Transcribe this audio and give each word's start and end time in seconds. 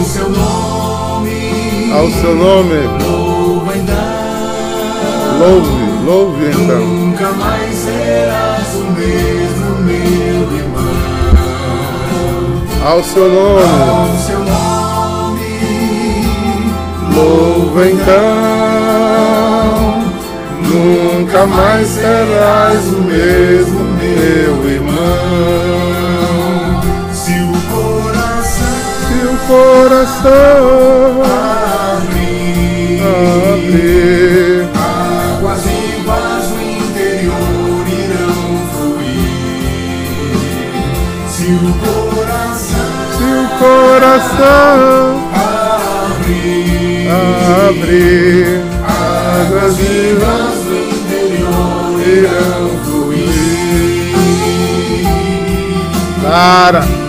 Ao 0.00 0.06
seu 0.06 0.30
nome, 0.30 1.92
ao 1.92 2.10
seu 2.10 2.34
nome. 2.34 2.88
louva 3.04 3.76
então. 3.76 3.94
Louve, 5.38 5.76
louve 6.06 6.46
então. 6.48 6.80
Nunca 6.80 7.30
mais 7.32 7.74
serás 7.74 8.74
o 8.76 8.84
mesmo, 8.92 9.78
meu 9.80 10.56
irmão. 10.56 11.04
Ao 12.82 13.04
seu 13.04 13.28
nome. 13.28 13.60
Ao 13.90 14.16
seu 14.16 14.38
nome, 14.38 15.60
Louva 17.14 17.90
então. 17.90 18.16
Nunca 20.62 21.46
mais 21.46 21.86
serás 21.86 22.86
o 22.86 23.02
mesmo, 23.02 23.84
meu 23.98 24.64
irmão. 24.66 25.89
Coração 29.50 31.22
abrir, 31.96 33.02
abrir, 33.50 34.68
águas 34.78 35.62
vivas 35.62 36.44
no 36.50 36.60
interior 36.62 37.84
irão 37.88 38.38
fluir. 38.72 39.34
Se 41.28 41.46
o 41.46 41.74
coração 41.82 42.94
se 43.18 43.24
o 43.24 43.44
coração 43.58 44.94
abrir, 46.14 47.10
abrir, 47.68 48.46
águas 48.86 49.74
vivas 49.78 50.58
no 50.64 50.78
interior 50.78 51.90
irão 52.06 52.70
fluir. 52.84 54.14
Para. 56.22 56.99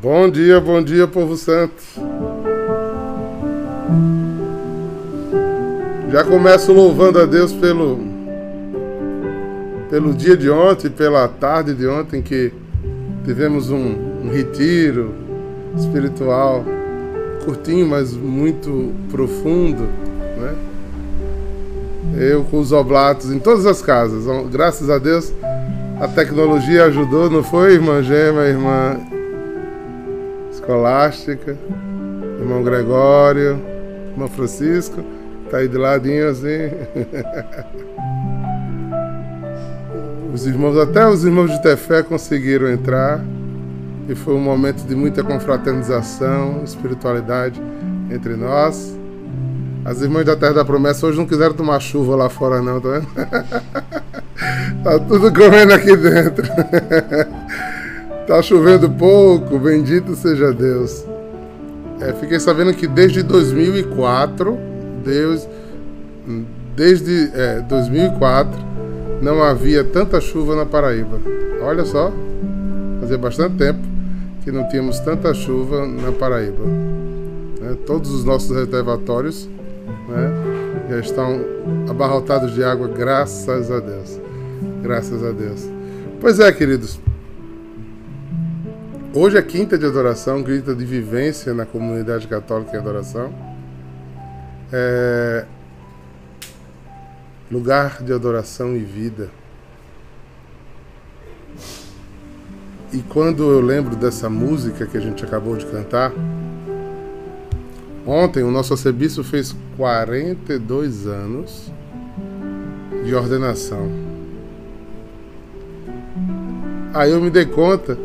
Bom 0.00 0.30
dia, 0.30 0.60
bom 0.60 0.80
dia, 0.80 1.08
povo 1.08 1.36
santo. 1.36 1.74
Já 6.12 6.22
começo 6.22 6.72
louvando 6.72 7.18
a 7.18 7.26
Deus 7.26 7.52
pelo 7.52 7.98
pelo 9.90 10.14
dia 10.14 10.36
de 10.36 10.48
ontem, 10.48 10.88
pela 10.88 11.26
tarde 11.26 11.74
de 11.74 11.86
ontem 11.86 12.22
que 12.22 12.52
tivemos 13.24 13.70
um, 13.70 14.22
um 14.22 14.30
retiro 14.30 15.12
espiritual 15.76 16.64
curtinho, 17.44 17.86
mas 17.86 18.12
muito 18.12 18.92
profundo, 19.10 19.82
né? 20.38 20.54
Eu 22.18 22.44
com 22.44 22.58
os 22.58 22.72
oblatos 22.72 23.32
em 23.32 23.38
todas 23.38 23.66
as 23.66 23.80
casas. 23.80 24.24
Graças 24.50 24.90
a 24.90 24.98
Deus 24.98 25.32
a 26.02 26.08
tecnologia 26.08 26.86
ajudou, 26.86 27.30
não 27.30 27.44
foi, 27.44 27.74
irmã 27.74 28.02
Gema, 28.02 28.46
irmã 28.46 28.98
Escolástica, 30.50 31.56
irmão 32.40 32.64
Gregório, 32.64 33.60
irmão 34.10 34.26
Francisco, 34.26 35.00
tá 35.48 35.58
aí 35.58 35.68
de 35.68 35.78
ladinho 35.78 36.28
assim. 36.28 36.72
Os 40.34 40.44
irmãos, 40.44 40.76
até 40.76 41.06
os 41.06 41.24
irmãos 41.24 41.52
de 41.52 41.62
Tefé 41.62 42.02
conseguiram 42.02 42.68
entrar 42.68 43.24
e 44.08 44.14
foi 44.14 44.34
um 44.34 44.40
momento 44.40 44.84
de 44.86 44.94
muita 44.94 45.22
confraternização, 45.22 46.62
espiritualidade 46.64 47.60
entre 48.10 48.34
nós. 48.34 48.98
As 49.84 50.00
irmãs 50.00 50.24
da 50.24 50.36
Terra 50.36 50.54
da 50.54 50.64
Promessa 50.64 51.06
hoje 51.06 51.18
não 51.18 51.26
quiseram 51.26 51.54
tomar 51.54 51.80
chuva 51.80 52.14
lá 52.14 52.28
fora 52.28 52.60
não, 52.60 52.80
tá 52.80 52.88
vendo? 52.88 53.06
tá 54.84 54.98
tudo 55.00 55.32
comendo 55.32 55.72
aqui 55.72 55.96
dentro. 55.96 56.44
Tá 58.24 58.40
chovendo 58.40 58.88
pouco, 58.88 59.58
bendito 59.58 60.14
seja 60.14 60.52
Deus. 60.52 61.04
É, 62.00 62.12
fiquei 62.12 62.38
sabendo 62.38 62.72
que 62.72 62.86
desde 62.86 63.20
2004, 63.20 64.56
Deus, 65.04 65.48
desde 66.76 67.32
é, 67.34 67.60
2004, 67.68 68.58
não 69.20 69.42
havia 69.42 69.82
tanta 69.82 70.20
chuva 70.20 70.54
na 70.54 70.64
Paraíba. 70.64 71.20
Olha 71.62 71.84
só, 71.84 72.12
fazia 73.00 73.18
bastante 73.18 73.56
tempo 73.56 73.91
que 74.42 74.50
não 74.50 74.68
tínhamos 74.68 74.98
tanta 75.00 75.32
chuva 75.32 75.86
na 75.86 76.12
Paraíba. 76.12 76.64
Né? 77.60 77.76
Todos 77.86 78.10
os 78.10 78.24
nossos 78.24 78.54
reservatórios 78.54 79.48
né, 80.08 80.88
já 80.90 80.98
estão 80.98 81.40
abarrotados 81.88 82.52
de 82.54 82.64
água, 82.64 82.88
graças 82.88 83.70
a 83.70 83.78
Deus. 83.78 84.20
Graças 84.82 85.24
a 85.24 85.30
Deus. 85.30 85.68
Pois 86.20 86.40
é, 86.40 86.52
queridos. 86.52 87.00
Hoje 89.14 89.36
é 89.36 89.42
quinta 89.42 89.76
de 89.76 89.84
adoração, 89.86 90.42
quinta 90.42 90.74
de 90.74 90.84
vivência 90.84 91.52
na 91.52 91.66
comunidade 91.66 92.26
católica 92.26 92.76
em 92.76 92.80
adoração. 92.80 93.32
É... 94.72 95.44
Lugar 97.50 98.02
de 98.02 98.12
adoração 98.12 98.74
e 98.74 98.80
vida. 98.80 99.28
E 102.92 102.98
quando 103.08 103.50
eu 103.50 103.62
lembro 103.62 103.96
dessa 103.96 104.28
música 104.28 104.84
que 104.84 104.98
a 104.98 105.00
gente 105.00 105.24
acabou 105.24 105.56
de 105.56 105.64
cantar, 105.64 106.12
ontem 108.06 108.42
o 108.42 108.50
nosso 108.50 108.74
arcebispo 108.74 109.24
fez 109.24 109.56
42 109.78 111.06
anos 111.06 111.72
de 113.02 113.14
ordenação. 113.14 113.90
Aí 116.92 117.10
eu 117.10 117.22
me 117.22 117.30
dei 117.30 117.46
conta 117.46 117.96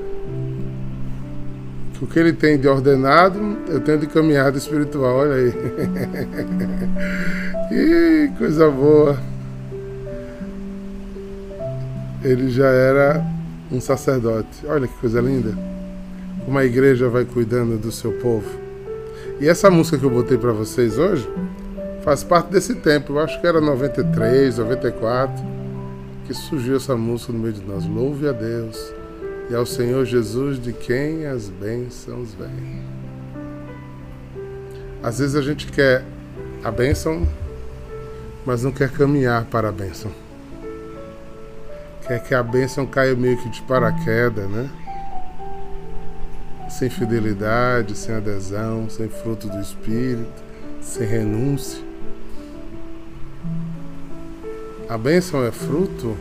que 1.93 2.05
o 2.05 2.07
que 2.07 2.17
ele 2.17 2.31
tem 2.31 2.57
de 2.57 2.69
ordenado, 2.69 3.57
eu 3.67 3.81
tenho 3.81 3.97
de 3.97 4.07
caminhada 4.07 4.57
espiritual. 4.57 5.17
Olha 5.17 5.33
aí. 5.33 5.51
que 7.67 8.31
coisa 8.37 8.71
boa. 8.71 9.17
Ele 12.23 12.49
já 12.49 12.67
era 12.67 13.36
um 13.71 13.81
sacerdote. 13.81 14.65
Olha 14.65 14.87
que 14.87 14.93
coisa 14.95 15.21
linda. 15.21 15.53
Como 16.45 16.57
a 16.57 16.65
igreja 16.65 17.09
vai 17.09 17.25
cuidando 17.25 17.77
do 17.77 17.91
seu 17.91 18.11
povo. 18.13 18.47
E 19.39 19.47
essa 19.47 19.69
música 19.69 19.97
que 19.97 20.05
eu 20.05 20.09
botei 20.09 20.37
para 20.37 20.51
vocês 20.51 20.97
hoje 20.97 21.27
faz 22.03 22.23
parte 22.23 22.51
desse 22.51 22.75
tempo. 22.75 23.13
Eu 23.13 23.19
acho 23.19 23.39
que 23.39 23.47
era 23.47 23.59
93, 23.59 24.57
94 24.57 25.57
que 26.27 26.33
surgiu 26.33 26.75
essa 26.75 26.95
música 26.95 27.31
no 27.31 27.39
meio 27.39 27.53
de 27.53 27.63
nós. 27.63 27.85
Louve 27.85 28.27
a 28.27 28.33
Deus 28.33 28.93
e 29.49 29.55
ao 29.55 29.65
Senhor 29.65 30.05
Jesus 30.05 30.61
de 30.61 30.73
quem 30.73 31.25
as 31.25 31.49
bênçãos 31.49 32.33
vêm. 32.33 32.81
Às 35.01 35.19
vezes 35.19 35.35
a 35.35 35.41
gente 35.41 35.71
quer 35.71 36.03
a 36.63 36.69
bênção, 36.69 37.25
mas 38.45 38.63
não 38.63 38.71
quer 38.71 38.91
caminhar 38.91 39.45
para 39.45 39.69
a 39.69 39.71
bênção. 39.71 40.11
Quer 42.07 42.23
que 42.23 42.33
a 42.33 42.41
bênção 42.41 42.85
caia 42.85 43.13
meio 43.15 43.35
que 43.35 43.49
de 43.49 43.61
paraquedas, 43.63 44.49
né? 44.49 44.69
Sem 46.69 46.89
fidelidade, 46.89 47.97
sem 47.97 48.15
adesão, 48.15 48.89
sem 48.89 49.09
fruto 49.09 49.49
do 49.49 49.59
Espírito, 49.59 50.41
sem 50.81 51.05
renúncia. 51.05 51.83
A 54.87 54.97
bênção 54.97 55.43
é 55.43 55.51
fruto 55.51 56.15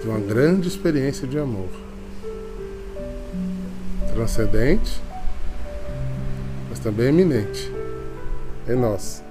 de 0.00 0.08
uma 0.08 0.20
grande 0.20 0.68
experiência 0.68 1.26
de 1.26 1.36
amor. 1.36 1.68
Transcendente, 4.14 5.02
mas 6.70 6.78
também 6.78 7.08
eminente. 7.08 7.72
É 8.68 8.76
nossa. 8.76 9.24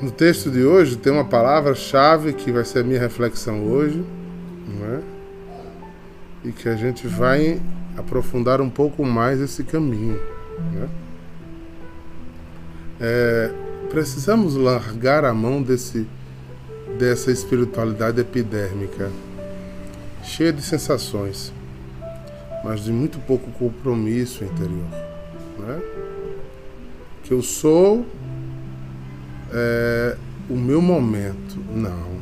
No 0.00 0.10
texto 0.10 0.50
de 0.50 0.64
hoje 0.64 0.96
tem 0.96 1.12
uma 1.12 1.26
palavra-chave 1.26 2.32
que 2.32 2.50
vai 2.50 2.64
ser 2.64 2.78
a 2.78 2.82
minha 2.82 2.98
reflexão 2.98 3.64
hoje, 3.64 4.02
não 4.66 4.86
é? 4.94 5.00
E 6.42 6.52
que 6.52 6.70
a 6.70 6.74
gente 6.74 7.06
vai 7.06 7.60
aprofundar 7.98 8.62
um 8.62 8.70
pouco 8.70 9.04
mais 9.04 9.40
esse 9.40 9.62
caminho. 9.62 10.18
Né? 10.72 10.88
É, 12.98 13.50
precisamos 13.90 14.56
largar 14.56 15.22
a 15.22 15.34
mão 15.34 15.62
desse, 15.62 16.06
dessa 16.98 17.30
espiritualidade 17.30 18.18
epidérmica, 18.22 19.10
cheia 20.22 20.50
de 20.50 20.62
sensações, 20.62 21.52
mas 22.64 22.80
de 22.80 22.90
muito 22.90 23.18
pouco 23.18 23.50
compromisso 23.50 24.44
interior. 24.44 24.88
Né? 25.58 26.00
que 27.30 27.34
eu 27.34 27.42
sou 27.42 28.04
é, 29.52 30.16
o 30.48 30.54
meu 30.54 30.80
momento. 30.80 31.58
Não. 31.74 32.20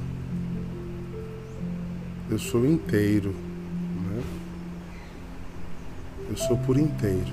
Eu 2.31 2.39
sou 2.39 2.67
inteiro. 2.67 3.31
Né? 3.31 4.23
Eu 6.31 6.37
sou 6.37 6.57
por 6.59 6.79
inteiro. 6.79 7.33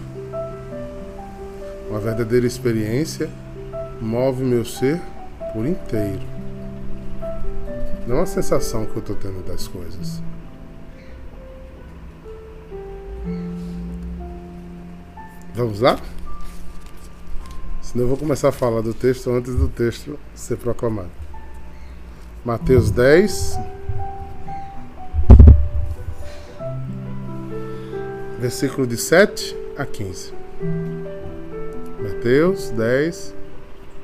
Uma 1.90 2.00
verdadeira 2.00 2.46
experiência 2.48 3.30
move 4.02 4.44
meu 4.44 4.66
ser 4.66 5.02
por 5.54 5.66
inteiro. 5.66 6.22
Não 8.08 8.22
a 8.22 8.26
sensação 8.26 8.86
que 8.86 8.96
eu 8.96 9.00
estou 9.00 9.16
tendo 9.16 9.46
das 9.46 9.68
coisas. 9.68 10.22
Vamos 15.56 15.80
lá? 15.80 15.98
Senão 17.96 18.08
eu 18.08 18.10
vou 18.10 18.18
começar 18.18 18.50
a 18.50 18.52
falar 18.52 18.82
do 18.82 18.94
texto 18.94 19.32
antes 19.32 19.56
do 19.56 19.70
texto 19.70 20.20
ser 20.34 20.58
proclamado. 20.58 21.10
Mateus 22.44 22.92
10, 22.92 23.58
versículo 28.38 28.86
de 28.86 28.98
7 28.98 29.56
a 29.78 29.86
15. 29.86 30.34
Mateus 32.04 32.70
10, 32.72 33.34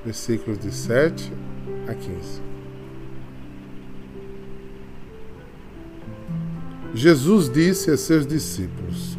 versículos 0.05 0.57
de 0.57 0.71
7 0.71 1.33
a 1.89 1.93
15. 1.93 2.41
Jesus 6.93 7.49
disse 7.49 7.91
a 7.91 7.97
seus 7.97 8.25
discípulos: 8.25 9.17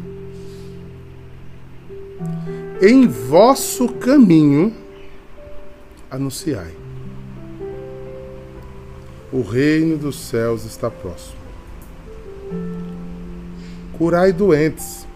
Em 2.85 3.07
vosso 3.07 3.87
caminho 3.93 4.75
anunciai. 6.11 6.75
O 9.31 9.41
reino 9.41 9.97
dos 9.97 10.19
céus 10.19 10.65
está 10.65 10.91
próximo. 10.91 11.37
Curai 13.97 14.33
doentes, 14.33 15.07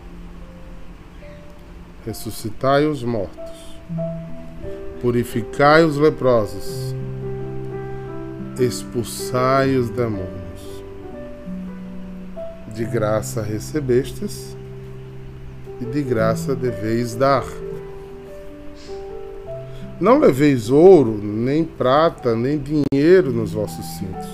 ressuscitai 2.06 2.86
os 2.86 3.04
mortos, 3.04 3.60
purificai 5.02 5.84
os 5.84 5.98
leprosos, 5.98 6.96
expulsai 8.58 9.76
os 9.76 9.90
demônios. 9.90 10.86
De 12.74 12.86
graça 12.86 13.42
recebestes 13.42 14.57
e 15.80 15.86
de 15.86 16.02
graça 16.02 16.56
deveis 16.56 17.16
dar. 17.16 17.46
Não 20.00 20.20
leveis 20.20 20.70
ouro, 20.70 21.20
nem 21.22 21.64
prata, 21.64 22.36
nem 22.36 22.60
dinheiro 22.60 23.32
nos 23.32 23.54
vossos 23.54 23.86
cintos, 23.98 24.30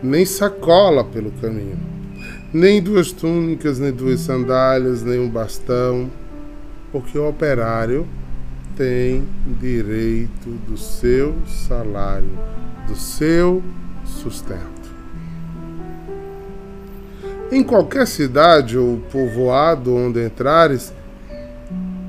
nem 0.00 0.24
sacola 0.24 1.02
pelo 1.02 1.32
caminho, 1.32 1.78
nem 2.52 2.80
duas 2.80 3.10
túnicas, 3.10 3.80
nem 3.80 3.92
duas 3.92 4.20
sandálias, 4.20 5.02
nem 5.02 5.18
um 5.18 5.28
bastão, 5.28 6.08
porque 6.92 7.18
o 7.18 7.28
operário 7.28 8.06
tem 8.76 9.24
direito 9.60 10.48
do 10.66 10.76
seu 10.76 11.34
salário, 11.46 12.30
do 12.86 12.94
seu 12.94 13.62
sustento. 14.04 14.79
Em 17.52 17.64
qualquer 17.64 18.06
cidade 18.06 18.78
ou 18.78 18.98
povoado 19.10 19.94
onde 19.94 20.24
entrares, 20.24 20.92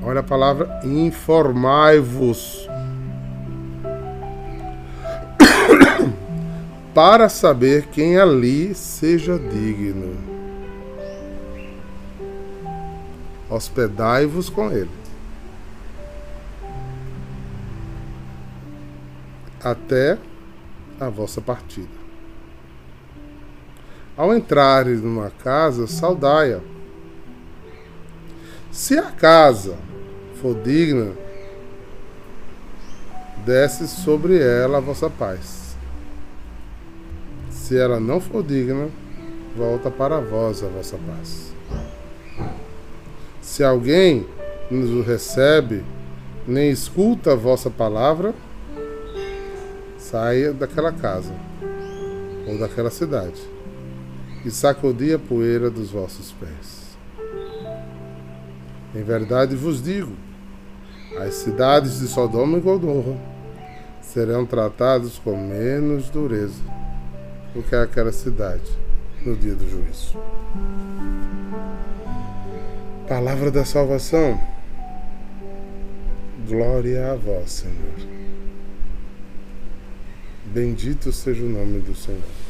olha 0.02 0.20
a 0.20 0.22
palavra 0.22 0.80
informai-vos. 0.84 2.68
para 6.94 7.28
saber 7.28 7.86
quem 7.86 8.16
ali 8.18 8.72
seja 8.74 9.36
digno. 9.38 10.16
Hospedai-vos 13.50 14.48
com 14.48 14.70
ele. 14.70 14.90
Até 19.62 20.18
a 21.00 21.08
vossa 21.08 21.40
partida. 21.40 22.01
Ao 24.14 24.34
entrares 24.34 25.00
numa 25.00 25.30
casa, 25.30 25.86
saudai-a. 25.86 26.60
Se 28.70 28.98
a 28.98 29.10
casa 29.10 29.74
for 30.40 30.54
digna, 30.54 31.12
desce 33.44 33.88
sobre 33.88 34.38
ela 34.38 34.78
a 34.78 34.80
vossa 34.80 35.08
paz. 35.08 35.76
Se 37.48 37.78
ela 37.78 37.98
não 37.98 38.20
for 38.20 38.42
digna, 38.42 38.90
volta 39.56 39.90
para 39.90 40.20
vós 40.20 40.62
a 40.62 40.68
vossa 40.68 40.98
paz. 40.98 41.54
Se 43.40 43.64
alguém 43.64 44.26
nos 44.70 45.06
recebe, 45.06 45.82
nem 46.46 46.70
escuta 46.70 47.32
a 47.32 47.36
vossa 47.36 47.70
palavra, 47.70 48.34
saia 49.96 50.52
daquela 50.52 50.92
casa 50.92 51.32
ou 52.46 52.58
daquela 52.58 52.90
cidade 52.90 53.52
e 54.44 54.50
sacudi 54.50 55.12
a 55.12 55.18
poeira 55.18 55.70
dos 55.70 55.90
vossos 55.90 56.32
pés. 56.32 56.96
Em 58.94 59.02
verdade 59.02 59.54
vos 59.54 59.82
digo: 59.82 60.12
as 61.20 61.34
cidades 61.34 62.00
de 62.00 62.08
Sodoma 62.08 62.58
e 62.58 62.60
Gomorra 62.60 63.16
serão 64.00 64.44
tratadas 64.44 65.18
com 65.18 65.36
menos 65.36 66.10
dureza 66.10 66.62
do 67.54 67.62
que 67.62 67.74
aquela 67.74 68.12
cidade 68.12 68.70
no 69.24 69.36
dia 69.36 69.54
do 69.54 69.68
juízo. 69.68 70.18
Palavra 73.08 73.50
da 73.50 73.64
salvação. 73.64 74.40
Glória 76.48 77.12
a 77.12 77.14
vós, 77.14 77.50
Senhor. 77.50 78.22
Bendito 80.46 81.12
seja 81.12 81.42
o 81.44 81.48
nome 81.48 81.80
do 81.80 81.94
Senhor. 81.94 82.41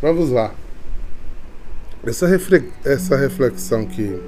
Vamos 0.00 0.30
lá. 0.30 0.54
Essa, 2.06 2.28
essa 2.84 3.16
reflexão 3.16 3.84
que, 3.84 4.20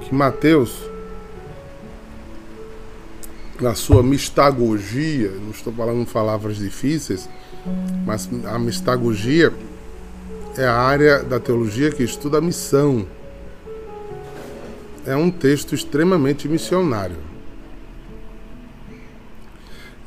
que 0.00 0.14
Mateus, 0.14 0.82
na 3.60 3.74
sua 3.74 4.02
mistagogia, 4.02 5.30
não 5.32 5.50
estou 5.50 5.70
falando 5.70 6.10
palavras 6.10 6.56
difíceis, 6.56 7.28
mas 8.06 8.28
a 8.46 8.58
mistagogia 8.58 9.52
é 10.56 10.64
a 10.64 10.74
área 10.74 11.22
da 11.22 11.38
teologia 11.38 11.90
que 11.90 12.02
estuda 12.02 12.38
a 12.38 12.40
missão. 12.40 13.06
É 15.04 15.14
um 15.14 15.30
texto 15.30 15.74
extremamente 15.74 16.48
missionário. 16.48 17.16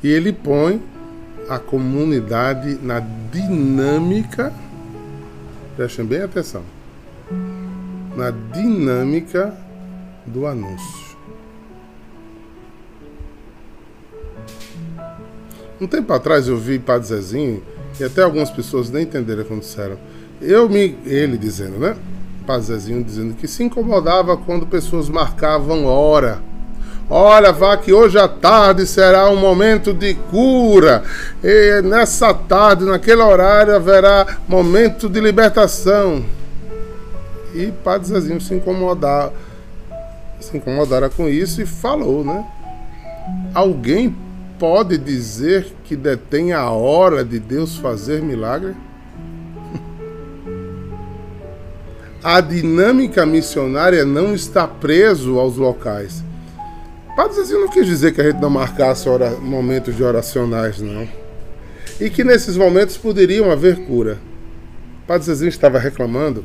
E 0.02 0.08
ele 0.08 0.34
põe 0.34 0.82
a 1.50 1.60
comunidade 1.60 2.80
na 2.82 3.00
dinâmica, 3.32 4.54
prestem 5.76 6.06
bem 6.06 6.22
atenção, 6.22 6.64
na 8.16 8.32
dinâmica 8.32 9.54
do 10.26 10.48
anúncio. 10.48 11.06
Um 15.80 15.88
tempo 15.88 16.14
atrás 16.14 16.48
eu 16.48 16.58
vi 16.58 16.80
Padre 16.80 17.08
Zezinho, 17.08 17.64
e 18.00 18.04
até 18.04 18.24
algumas 18.24 18.50
pessoas 18.50 18.90
nem 18.90 19.04
entenderam 19.04 19.44
quando 19.44 19.62
disseram. 19.62 19.98
Eu 20.42 20.68
me. 20.70 20.98
Ele 21.06 21.38
dizendo, 21.38 21.78
né? 21.78 21.96
Padre 22.46 22.68
Zezinho 22.68 23.04
dizendo 23.04 23.36
que 23.36 23.48
se 23.48 23.64
incomodava 23.64 24.38
quando 24.38 24.66
pessoas 24.66 25.10
marcavam 25.10 25.86
hora 25.86 26.42
Olha, 27.10 27.52
vá 27.52 27.78
que 27.78 27.94
hoje 27.94 28.18
à 28.18 28.28
tarde 28.28 28.88
será 28.88 29.30
um 29.30 29.36
momento 29.36 29.94
de 29.94 30.16
cura. 30.16 31.04
E 31.44 31.82
nessa 31.84 32.34
tarde, 32.34 32.84
naquele 32.84 33.22
horário, 33.22 33.76
haverá 33.76 34.40
momento 34.48 35.08
de 35.08 35.20
libertação. 35.20 36.26
E 37.54 37.72
Padre 37.84 38.08
Zezinho 38.08 38.42
se 38.42 38.56
incomodar, 38.56 39.32
se 40.40 40.58
incomodara 40.58 41.08
com 41.08 41.30
isso 41.30 41.62
e 41.62 41.66
falou, 41.66 42.26
né? 42.26 42.44
Alguém 43.54 44.16
pode 44.58 44.98
dizer 44.98 45.68
que 45.84 45.96
detém 45.96 46.54
a 46.54 46.72
hora 46.72 47.24
de 47.24 47.40
Deus 47.40 47.78
fazer 47.78 48.22
milagre? 48.22 48.76
A 52.24 52.42
dinâmica 52.42 53.28
missionária 53.28 54.04
não 54.04 54.34
está 54.34 54.68
preso 54.68 55.38
aos 55.38 55.56
locais 55.58 56.25
Padre 57.16 57.36
Zezinho 57.36 57.62
não 57.62 57.70
quis 57.70 57.86
dizer 57.86 58.14
que 58.14 58.20
a 58.20 58.26
gente 58.26 58.42
não 58.42 58.50
marcasse 58.50 59.08
hora, 59.08 59.32
momentos 59.32 59.96
de 59.96 60.04
oracionais, 60.04 60.82
não. 60.82 61.08
E 62.00 62.10
que 62.10 62.26
nesses 62.26 62.58
momentos 62.58 62.98
poderiam 62.98 63.50
haver 63.50 63.86
cura. 63.86 64.18
Padre 65.08 65.26
Zezinho 65.28 65.50
estava 65.50 65.80
reclamando 65.80 66.44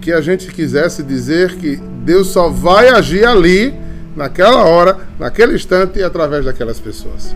que 0.00 0.12
a 0.12 0.20
gente 0.20 0.46
quisesse 0.52 1.02
dizer 1.02 1.56
que 1.56 1.76
Deus 2.04 2.28
só 2.28 2.48
vai 2.48 2.88
agir 2.88 3.26
ali 3.26 3.74
naquela 4.14 4.64
hora, 4.64 4.96
naquele 5.18 5.56
instante 5.56 5.98
e 5.98 6.04
através 6.04 6.44
daquelas 6.44 6.78
pessoas. 6.78 7.34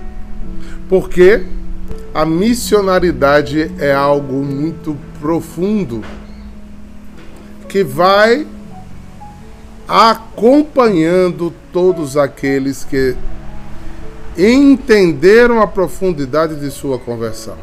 Porque 0.89 1.43
a 2.15 2.25
missionaridade 2.25 3.71
é 3.81 3.93
algo 3.93 4.45
muito 4.45 4.97
profundo 5.21 6.05
que 7.69 7.83
vai 7.83 8.47
acompanhando 9.89 11.53
todos 11.73 12.17
aqueles 12.17 12.85
que 12.85 13.17
entenderam 14.37 15.61
a 15.61 15.67
profundidade 15.67 16.57
de 16.57 16.71
sua 16.71 16.99
conversão. 16.99 17.57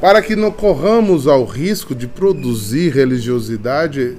Para 0.00 0.22
que 0.22 0.36
não 0.36 0.50
corramos 0.50 1.26
ao 1.26 1.44
risco 1.44 1.94
de 1.94 2.06
produzir 2.06 2.94
religiosidade 2.94 4.16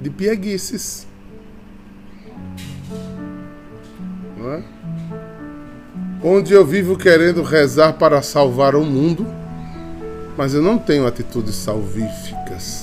de 0.00 0.10
pieguices. 0.10 1.06
Não 4.36 4.52
é? 4.52 4.62
Onde 6.22 6.52
eu 6.52 6.64
vivo 6.64 6.96
querendo 6.96 7.42
rezar 7.42 7.94
para 7.94 8.20
salvar 8.20 8.74
o 8.74 8.84
mundo, 8.84 9.26
mas 10.36 10.54
eu 10.54 10.62
não 10.62 10.78
tenho 10.78 11.06
atitudes 11.06 11.54
salvíficas. 11.54 12.81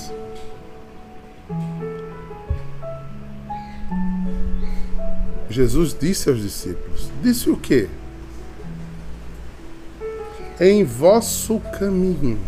Jesus 5.50 5.96
disse 5.98 6.30
aos 6.30 6.40
discípulos: 6.40 7.10
Disse 7.20 7.50
o 7.50 7.56
quê? 7.56 7.88
Em 10.60 10.84
vosso 10.84 11.60
caminho, 11.78 12.38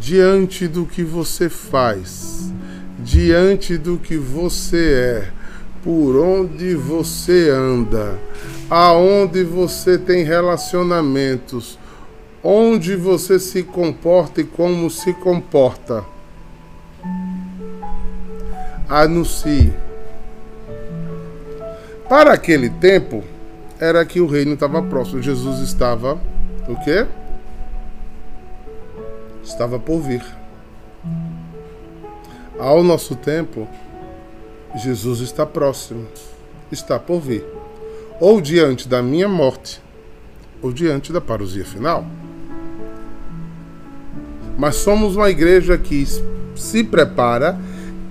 diante 0.00 0.66
do 0.66 0.86
que 0.86 1.04
você 1.04 1.50
faz, 1.50 2.50
diante 2.98 3.76
do 3.76 3.98
que 3.98 4.16
você 4.16 4.92
é, 4.94 5.32
por 5.84 6.16
onde 6.16 6.74
você 6.74 7.50
anda, 7.50 8.18
aonde 8.70 9.44
você 9.44 9.98
tem 9.98 10.24
relacionamentos, 10.24 11.78
onde 12.42 12.96
você 12.96 13.38
se 13.38 13.62
comporta 13.62 14.40
e 14.40 14.44
como 14.44 14.88
se 14.88 15.12
comporta. 15.12 16.04
Anuncie 18.88 19.74
para 22.08 22.32
aquele 22.32 22.70
tempo, 22.70 23.22
era 23.78 24.04
que 24.04 24.20
o 24.20 24.26
reino 24.26 24.54
estava 24.54 24.82
próximo. 24.82 25.22
Jesus 25.22 25.60
estava 25.60 26.18
o 26.66 26.76
quê? 26.82 27.06
Estava 29.44 29.78
por 29.78 30.00
vir. 30.00 30.24
Ao 32.58 32.82
nosso 32.82 33.14
tempo, 33.14 33.68
Jesus 34.74 35.20
está 35.20 35.46
próximo, 35.46 36.06
está 36.72 36.98
por 36.98 37.20
vir. 37.20 37.44
Ou 38.20 38.40
diante 38.40 38.88
da 38.88 39.02
minha 39.02 39.28
morte, 39.28 39.80
ou 40.60 40.72
diante 40.72 41.12
da 41.12 41.20
parousia 41.20 41.64
final. 41.64 42.04
Mas 44.58 44.76
somos 44.76 45.14
uma 45.14 45.30
igreja 45.30 45.78
que 45.78 46.04
se 46.56 46.82
prepara, 46.82 47.56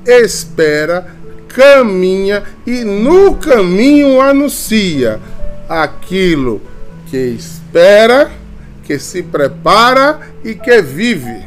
espera 0.06 1.17
caminha 1.48 2.44
e 2.66 2.84
no 2.84 3.36
caminho 3.36 4.22
anuncia 4.22 5.20
aquilo 5.68 6.62
que 7.08 7.18
espera, 7.18 8.32
que 8.84 9.00
se 9.00 9.24
prepara 9.24 10.20
e 10.44 10.54
que 10.54 10.82
vive. 10.82 11.46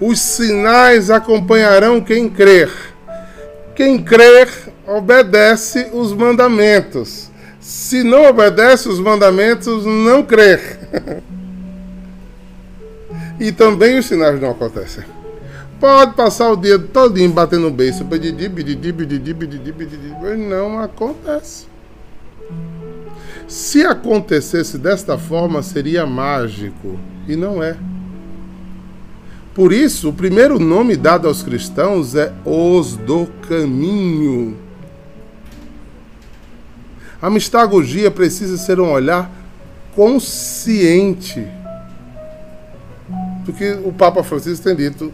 Os 0.00 0.20
sinais 0.20 1.10
acompanharão 1.10 2.00
quem 2.00 2.28
crer. 2.28 2.70
Quem 3.74 4.02
crer 4.02 4.48
obedece 4.86 5.88
os 5.92 6.12
mandamentos. 6.12 7.30
Se 7.60 8.02
não 8.02 8.26
obedece 8.26 8.88
os 8.88 9.00
mandamentos, 9.00 9.84
não 9.84 10.22
crer. 10.22 10.78
e 13.40 13.50
também 13.52 13.98
os 13.98 14.06
sinais 14.06 14.40
não 14.40 14.50
acontecem. 14.50 15.04
Pode 15.78 16.14
passar 16.14 16.50
o 16.50 16.56
dia 16.56 16.78
todinho 16.78 17.32
batendo 17.32 17.70
beijo, 17.70 18.02
bedidi, 18.04 18.48
bedidi, 18.48 18.92
bedidi, 18.92 19.32
bedidi, 19.34 20.16
mas 20.20 20.38
não 20.38 20.78
acontece. 20.78 21.66
Se 23.46 23.84
acontecesse 23.84 24.78
desta 24.78 25.18
forma, 25.18 25.62
seria 25.62 26.06
mágico, 26.06 26.98
e 27.28 27.36
não 27.36 27.62
é. 27.62 27.76
Por 29.54 29.72
isso, 29.72 30.08
o 30.08 30.12
primeiro 30.12 30.58
nome 30.58 30.96
dado 30.96 31.28
aos 31.28 31.42
cristãos 31.42 32.14
é 32.14 32.32
os 32.44 32.96
do 32.96 33.26
caminho. 33.48 34.56
A 37.20 37.30
mistagogia 37.30 38.10
precisa 38.10 38.56
ser 38.56 38.80
um 38.80 38.90
olhar 38.90 39.30
consciente. 39.94 41.46
Porque 43.44 43.78
o 43.84 43.92
Papa 43.92 44.22
Francisco 44.22 44.64
tem 44.64 44.76
dito: 44.76 45.12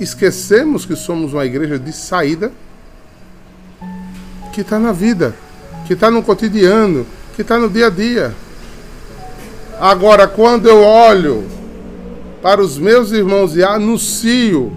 esquecemos 0.00 0.84
que 0.84 0.96
somos 0.96 1.32
uma 1.32 1.44
igreja 1.44 1.78
de 1.78 1.92
saída 1.92 2.52
que 4.52 4.60
está 4.60 4.78
na 4.78 4.92
vida, 4.92 5.34
que 5.86 5.94
está 5.94 6.10
no 6.10 6.22
cotidiano, 6.22 7.06
que 7.34 7.42
está 7.42 7.58
no 7.58 7.68
dia 7.68 7.86
a 7.86 7.90
dia. 7.90 8.34
Agora, 9.80 10.28
quando 10.28 10.68
eu 10.68 10.82
olho 10.82 11.44
para 12.42 12.60
os 12.60 12.78
meus 12.78 13.10
irmãos 13.12 13.56
e 13.56 13.64
anuncio, 13.64 14.72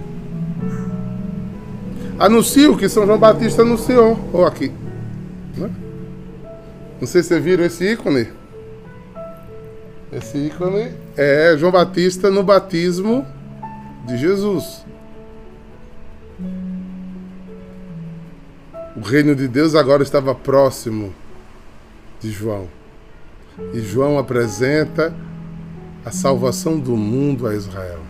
anuncio 2.18 2.76
que 2.76 2.88
São 2.88 3.06
João 3.06 3.18
Batista 3.18 3.62
anunciou, 3.62 4.18
ou 4.32 4.46
aqui. 4.46 4.72
Né? 5.56 5.70
Não 7.00 7.06
sei 7.06 7.22
se 7.22 7.28
vocês 7.28 7.44
viram 7.44 7.64
esse 7.64 7.84
ícone. 7.84 8.28
Esse 10.12 10.38
ícone 10.38 10.92
é 11.16 11.54
João 11.58 11.72
Batista 11.72 12.30
no 12.30 12.42
batismo 12.42 13.26
de 14.06 14.16
Jesus. 14.16 14.84
O 18.96 19.00
reino 19.00 19.34
de 19.34 19.46
Deus 19.46 19.74
agora 19.74 20.02
estava 20.02 20.34
próximo 20.34 21.12
de 22.18 22.30
João. 22.30 22.66
E 23.74 23.80
João 23.80 24.18
apresenta 24.18 25.14
a 26.02 26.10
salvação 26.10 26.78
do 26.78 26.96
mundo 26.96 27.46
a 27.46 27.54
Israel. 27.54 28.00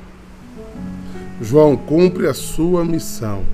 João 1.43 1.77
cumpre 1.77 2.29
a 2.29 2.35
sua 2.35 2.85
missão 2.85 3.45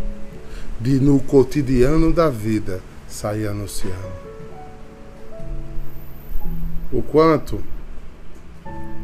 de, 0.79 1.01
no 1.01 1.21
cotidiano 1.21 2.13
da 2.13 2.29
vida, 2.29 2.81
sair 3.09 3.47
anunciando. 3.47 4.13
O 6.93 7.03
quanto 7.03 7.61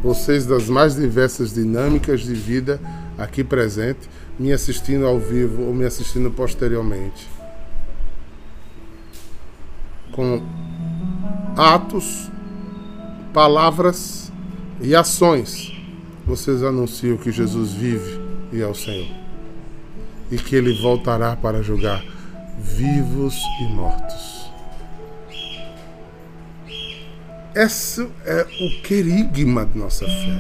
vocês 0.03 0.45
das 0.45 0.69
mais 0.69 0.95
diversas 0.95 1.55
dinâmicas 1.55 2.21
de 2.21 2.35
vida 2.35 2.79
aqui 3.17 3.43
presente, 3.43 4.09
me 4.39 4.53
assistindo 4.53 5.07
ao 5.07 5.19
vivo 5.19 5.63
ou 5.63 5.75
me 5.75 5.85
assistindo 5.85 6.31
posteriormente, 6.31 7.29
com 10.19 10.43
atos, 11.57 12.29
palavras 13.33 14.33
e 14.81 14.93
ações, 14.93 15.73
vocês 16.27 16.61
anunciam 16.65 17.17
que 17.17 17.31
Jesus 17.31 17.71
vive 17.71 18.21
e 18.53 18.61
é 18.61 18.67
o 18.67 18.75
Senhor. 18.75 19.15
E 20.29 20.37
que 20.37 20.57
ele 20.57 20.83
voltará 20.83 21.37
para 21.37 21.63
julgar 21.63 22.05
vivos 22.59 23.37
e 23.61 23.73
mortos. 23.73 24.51
Esse 27.55 28.09
é 28.27 28.45
o 28.61 28.83
querigma 28.83 29.67
de 29.67 29.79
nossa 29.79 30.05
fé. 30.05 30.37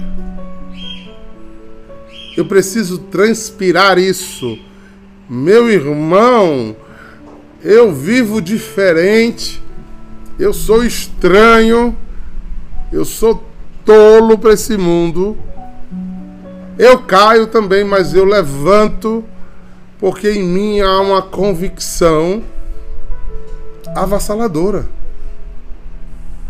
Eu 2.37 2.47
preciso 2.47 2.99
transpirar 2.99 3.97
isso. 3.97 4.58
Meu 5.30 5.70
irmão, 5.70 6.75
eu 7.62 7.94
vivo 7.94 8.40
diferente 8.40 9.67
eu 10.38 10.52
sou 10.52 10.85
estranho, 10.85 11.97
eu 12.92 13.04
sou 13.04 13.42
tolo 13.85 14.38
para 14.38 14.52
esse 14.52 14.76
mundo. 14.76 15.37
Eu 16.78 17.00
caio 17.00 17.49
também, 17.49 17.83
mas 17.83 18.14
eu 18.14 18.25
levanto, 18.25 19.25
porque 19.99 20.30
em 20.30 20.45
mim 20.45 20.80
há 20.80 21.00
uma 21.00 21.21
convicção 21.21 22.42
avassaladora. 23.97 24.87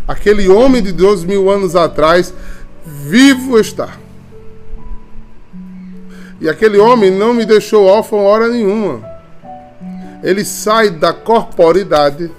Aquele 0.07 0.49
homem 0.49 0.83
de 0.83 0.93
dois 0.93 1.25
mil 1.25 1.51
anos 1.51 1.75
atrás, 1.75 2.35
vivo 2.85 3.59
está. 3.59 3.97
E 6.41 6.49
aquele 6.49 6.79
homem 6.79 7.11
não 7.11 7.33
me 7.33 7.45
deixou 7.45 7.87
órfão 7.87 8.25
hora 8.25 8.49
nenhuma. 8.49 9.03
Ele 10.23 10.45
sai 10.45 10.91
da 10.91 11.13
corporidade 11.13 12.31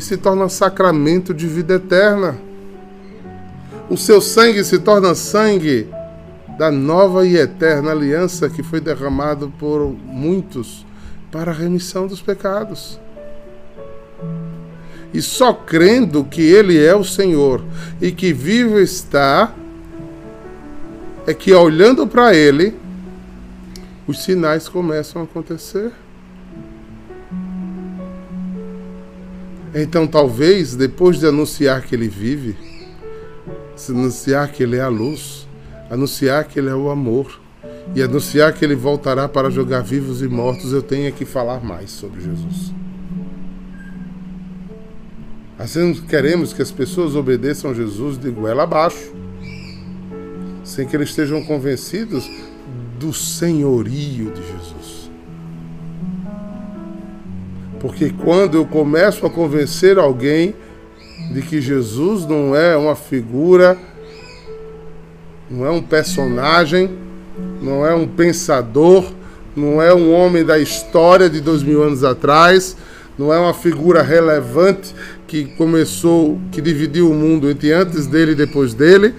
e 0.00 0.02
se 0.02 0.16
torna 0.16 0.48
sacramento 0.48 1.34
de 1.34 1.46
vida 1.46 1.74
eterna. 1.74 2.38
O 3.90 3.98
seu 3.98 4.18
sangue 4.18 4.64
se 4.64 4.78
torna 4.78 5.14
sangue 5.14 5.86
da 6.58 6.70
nova 6.70 7.26
e 7.26 7.36
eterna 7.36 7.90
aliança 7.90 8.48
que 8.48 8.62
foi 8.62 8.80
derramado 8.80 9.52
por 9.58 9.94
muitos 10.06 10.86
para 11.30 11.50
a 11.50 11.54
remissão 11.54 12.06
dos 12.06 12.22
pecados. 12.22 12.98
e 15.12 15.20
só 15.20 15.52
crendo 15.52 16.24
que 16.24 16.40
Ele 16.40 16.82
é 16.82 16.94
o 16.94 17.04
Senhor 17.04 17.62
e 18.00 18.10
que 18.10 18.32
vivo 18.32 18.78
está, 18.78 19.52
é 21.26 21.34
que 21.34 21.52
olhando 21.52 22.06
para 22.06 22.34
Ele, 22.34 22.74
os 24.06 24.22
sinais 24.22 24.66
começam 24.66 25.20
a 25.20 25.24
acontecer. 25.26 25.92
Então, 29.74 30.06
talvez, 30.06 30.74
depois 30.74 31.18
de 31.18 31.26
anunciar 31.26 31.82
que 31.82 31.94
Ele 31.94 32.08
vive, 32.08 32.56
anunciar 33.88 34.50
que 34.50 34.62
Ele 34.62 34.76
é 34.76 34.80
a 34.80 34.88
luz, 34.88 35.48
anunciar 35.88 36.44
que 36.44 36.58
Ele 36.58 36.68
é 36.68 36.74
o 36.74 36.90
amor 36.90 37.40
e 37.94 38.02
anunciar 38.02 38.52
que 38.52 38.64
Ele 38.64 38.74
voltará 38.74 39.28
para 39.28 39.50
jogar 39.50 39.80
vivos 39.80 40.22
e 40.22 40.28
mortos, 40.28 40.72
eu 40.72 40.82
tenha 40.82 41.10
que 41.10 41.24
falar 41.24 41.62
mais 41.62 41.90
sobre 41.90 42.20
Jesus. 42.20 42.72
Assim 45.58 45.92
queremos 46.08 46.52
que 46.52 46.62
as 46.62 46.72
pessoas 46.72 47.14
obedeçam 47.14 47.70
a 47.70 47.74
Jesus 47.74 48.18
de 48.18 48.30
goela 48.30 48.62
abaixo, 48.62 49.12
sem 50.64 50.86
que 50.86 50.96
eles 50.96 51.10
estejam 51.10 51.44
convencidos 51.44 52.28
do 52.98 53.12
senhorio 53.12 54.30
de 54.32 54.40
Jesus. 54.40 55.10
Porque 57.80 58.10
quando 58.10 58.58
eu 58.58 58.66
começo 58.66 59.24
a 59.26 59.30
convencer 59.30 59.98
alguém 59.98 60.54
de 61.32 61.40
que 61.42 61.60
Jesus 61.60 62.26
não 62.26 62.54
é 62.54 62.76
uma 62.76 62.94
figura, 62.94 63.76
não 65.50 65.66
é 65.66 65.70
um 65.70 65.82
personagem, 65.82 66.90
não 67.62 67.84
é 67.84 67.94
um 67.94 68.06
pensador, 68.06 69.10
não 69.56 69.80
é 69.80 69.94
um 69.94 70.12
homem 70.12 70.44
da 70.44 70.58
história 70.58 71.28
de 71.28 71.40
dois 71.40 71.62
mil 71.62 71.82
anos 71.82 72.04
atrás, 72.04 72.76
não 73.18 73.32
é 73.32 73.38
uma 73.38 73.54
figura 73.54 74.02
relevante 74.02 74.94
que 75.26 75.44
começou, 75.56 76.38
que 76.52 76.60
dividiu 76.60 77.10
o 77.10 77.14
mundo 77.14 77.50
entre 77.50 77.72
antes 77.72 78.06
dele 78.06 78.32
e 78.32 78.34
depois 78.34 78.74
dele, 78.74 79.14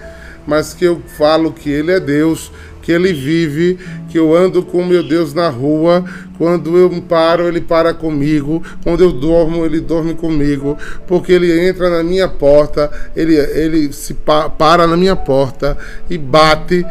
mas 0.46 0.72
que 0.72 0.84
eu 0.84 1.00
falo 1.16 1.52
que 1.52 1.70
ele 1.70 1.92
é 1.92 2.00
Deus, 2.00 2.52
que 2.82 2.92
ele 2.92 3.12
vive, 3.12 3.78
que 4.08 4.18
eu 4.18 4.34
ando 4.34 4.62
com 4.62 4.84
meu 4.84 5.02
Deus 5.02 5.32
na 5.32 5.48
rua, 5.48 6.04
quando 6.42 6.76
eu 6.76 6.90
paro, 7.02 7.46
ele 7.46 7.60
para 7.60 7.94
comigo, 7.94 8.60
quando 8.82 9.04
eu 9.04 9.12
dormo, 9.12 9.64
ele 9.64 9.78
dorme 9.78 10.12
comigo, 10.12 10.76
porque 11.06 11.30
ele 11.30 11.68
entra 11.68 11.88
na 11.88 12.02
minha 12.02 12.26
porta, 12.26 12.90
ele, 13.14 13.36
ele 13.36 13.92
se 13.92 14.12
pa, 14.12 14.50
para 14.50 14.84
na 14.84 14.96
minha 14.96 15.14
porta 15.14 15.78
e 16.10 16.18
bate. 16.18 16.84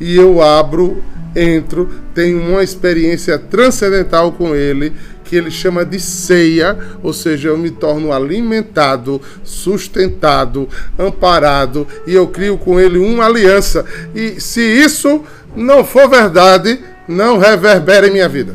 E 0.00 0.14
eu 0.14 0.40
abro, 0.40 1.02
entro, 1.34 1.90
tenho 2.14 2.40
uma 2.40 2.62
experiência 2.62 3.36
transcendental 3.40 4.30
com 4.30 4.54
ele 4.54 4.92
que 5.24 5.34
ele 5.34 5.50
chama 5.50 5.84
de 5.84 5.98
ceia, 5.98 6.78
ou 7.02 7.12
seja, 7.12 7.48
eu 7.48 7.58
me 7.58 7.70
torno 7.70 8.12
alimentado, 8.12 9.20
sustentado, 9.42 10.68
amparado 10.96 11.88
e 12.06 12.14
eu 12.14 12.28
crio 12.28 12.56
com 12.56 12.78
ele 12.78 12.98
uma 12.98 13.26
aliança. 13.26 13.84
E 14.14 14.40
se 14.40 14.60
isso 14.60 15.24
não 15.56 15.84
for 15.84 16.08
verdade, 16.08 16.78
não 17.08 17.38
reverbera 17.38 18.06
em 18.06 18.12
minha 18.12 18.28
vida. 18.28 18.54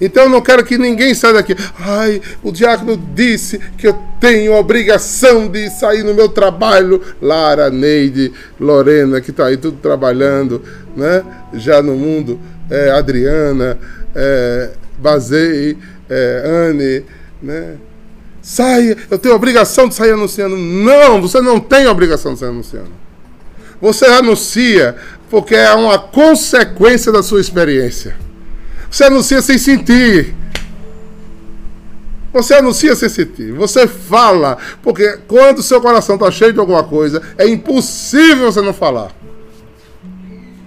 Então 0.00 0.24
eu 0.24 0.28
não 0.28 0.40
quero 0.40 0.64
que 0.64 0.76
ninguém 0.76 1.14
saia 1.14 1.34
daqui. 1.34 1.56
Ai, 1.78 2.20
o 2.42 2.52
diácono 2.52 2.96
disse 3.14 3.58
que 3.78 3.86
eu 3.86 3.98
tenho 4.20 4.54
a 4.54 4.58
obrigação 4.58 5.48
de 5.48 5.70
sair 5.70 6.02
no 6.02 6.14
meu 6.14 6.28
trabalho. 6.28 7.00
Lara, 7.20 7.70
Neide, 7.70 8.32
Lorena, 8.60 9.20
que 9.20 9.30
está 9.30 9.46
aí 9.46 9.56
tudo 9.56 9.78
trabalhando, 9.80 10.62
né? 10.94 11.24
Já 11.54 11.82
no 11.82 11.94
mundo. 11.94 12.38
É, 12.68 12.90
Adriana, 12.90 13.78
é, 14.14 14.70
Bazei, 14.98 15.78
é, 16.10 16.42
Anne, 16.44 17.04
né? 17.42 17.76
Saia, 18.42 18.96
eu 19.10 19.18
tenho 19.18 19.34
a 19.34 19.36
obrigação 19.36 19.88
de 19.88 19.94
sair 19.94 20.12
anunciando. 20.12 20.56
Não, 20.56 21.20
você 21.20 21.40
não 21.40 21.58
tem 21.58 21.86
a 21.86 21.90
obrigação 21.90 22.34
de 22.34 22.40
sair 22.40 22.50
anunciando. 22.50 23.05
Você 23.80 24.06
anuncia 24.06 24.96
porque 25.30 25.54
é 25.54 25.72
uma 25.74 25.98
consequência 25.98 27.12
da 27.12 27.22
sua 27.22 27.40
experiência. 27.40 28.16
Você 28.90 29.04
anuncia 29.04 29.42
sem 29.42 29.58
sentir. 29.58 30.34
Você 32.32 32.54
anuncia 32.54 32.94
sem 32.94 33.08
sentir. 33.08 33.52
Você 33.52 33.86
fala, 33.86 34.58
porque 34.82 35.18
quando 35.26 35.62
seu 35.62 35.80
coração 35.80 36.16
está 36.16 36.30
cheio 36.30 36.52
de 36.52 36.60
alguma 36.60 36.84
coisa, 36.84 37.22
é 37.38 37.48
impossível 37.48 38.52
você 38.52 38.60
não 38.60 38.72
falar. 38.72 39.10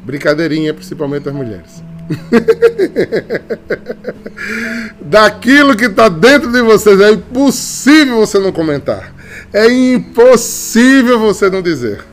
Brincadeirinha, 0.03 0.73
principalmente 0.73 1.29
as 1.29 1.35
mulheres. 1.35 1.83
Daquilo 4.99 5.75
que 5.75 5.85
está 5.85 6.09
dentro 6.09 6.51
de 6.51 6.61
vocês, 6.61 6.99
é 6.99 7.11
impossível 7.11 8.17
você 8.17 8.39
não 8.39 8.51
comentar. 8.51 9.13
É 9.53 9.71
impossível 9.71 11.19
você 11.19 11.49
não 11.49 11.61
dizer. 11.61 12.03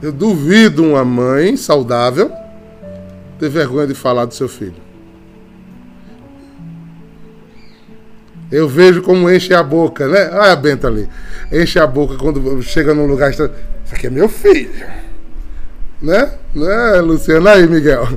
Eu 0.00 0.12
duvido 0.12 0.84
uma 0.84 1.04
mãe 1.04 1.56
saudável 1.56 2.30
ter 3.38 3.48
vergonha 3.48 3.86
de 3.86 3.94
falar 3.94 4.24
do 4.24 4.34
seu 4.34 4.48
filho. 4.48 4.88
Eu 8.50 8.68
vejo 8.68 9.02
como 9.02 9.30
enche 9.30 9.52
a 9.52 9.62
boca, 9.62 10.08
né? 10.08 10.30
Olha 10.32 10.52
a 10.52 10.56
Benta 10.56 10.86
ali. 10.86 11.08
Enche 11.52 11.78
a 11.78 11.86
boca 11.86 12.16
quando 12.16 12.62
chega 12.62 12.94
num 12.94 13.06
lugar. 13.06 13.30
Isso 13.30 13.50
aqui 13.92 14.06
é 14.06 14.10
meu 14.10 14.28
filho. 14.28 14.70
Né? 16.00 16.32
Né, 16.54 17.00
Luciana? 17.00 17.52
Aí, 17.52 17.66
Miguel. 17.66 18.08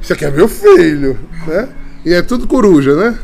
Isso 0.00 0.12
aqui 0.12 0.24
é 0.24 0.30
meu 0.30 0.48
filho. 0.48 1.18
Né? 1.46 1.68
E 2.04 2.14
é 2.14 2.22
tudo 2.22 2.46
coruja, 2.46 2.96
né? 2.96 3.18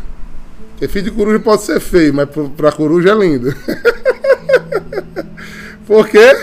Porque 0.72 0.86
filho 0.86 1.06
de 1.06 1.10
coruja 1.12 1.40
pode 1.40 1.62
ser 1.62 1.80
feio, 1.80 2.12
mas 2.12 2.28
pra 2.56 2.72
coruja 2.72 3.10
é 3.10 3.14
lindo. 3.14 3.54
Por 5.86 6.06
quê? 6.08 6.36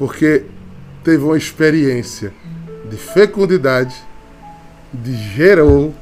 Porque 0.00 0.44
teve 1.04 1.22
uma 1.22 1.36
experiência 1.36 2.32
de 2.88 2.96
fecundidade, 2.96 3.94
de 4.90 5.14
gerou, 5.14 5.94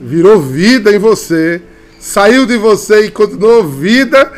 virou 0.00 0.40
vida 0.40 0.90
em 0.90 0.98
você, 0.98 1.60
saiu 2.00 2.46
de 2.46 2.56
você 2.56 3.04
e 3.04 3.10
continuou 3.10 3.68
vida 3.68 4.32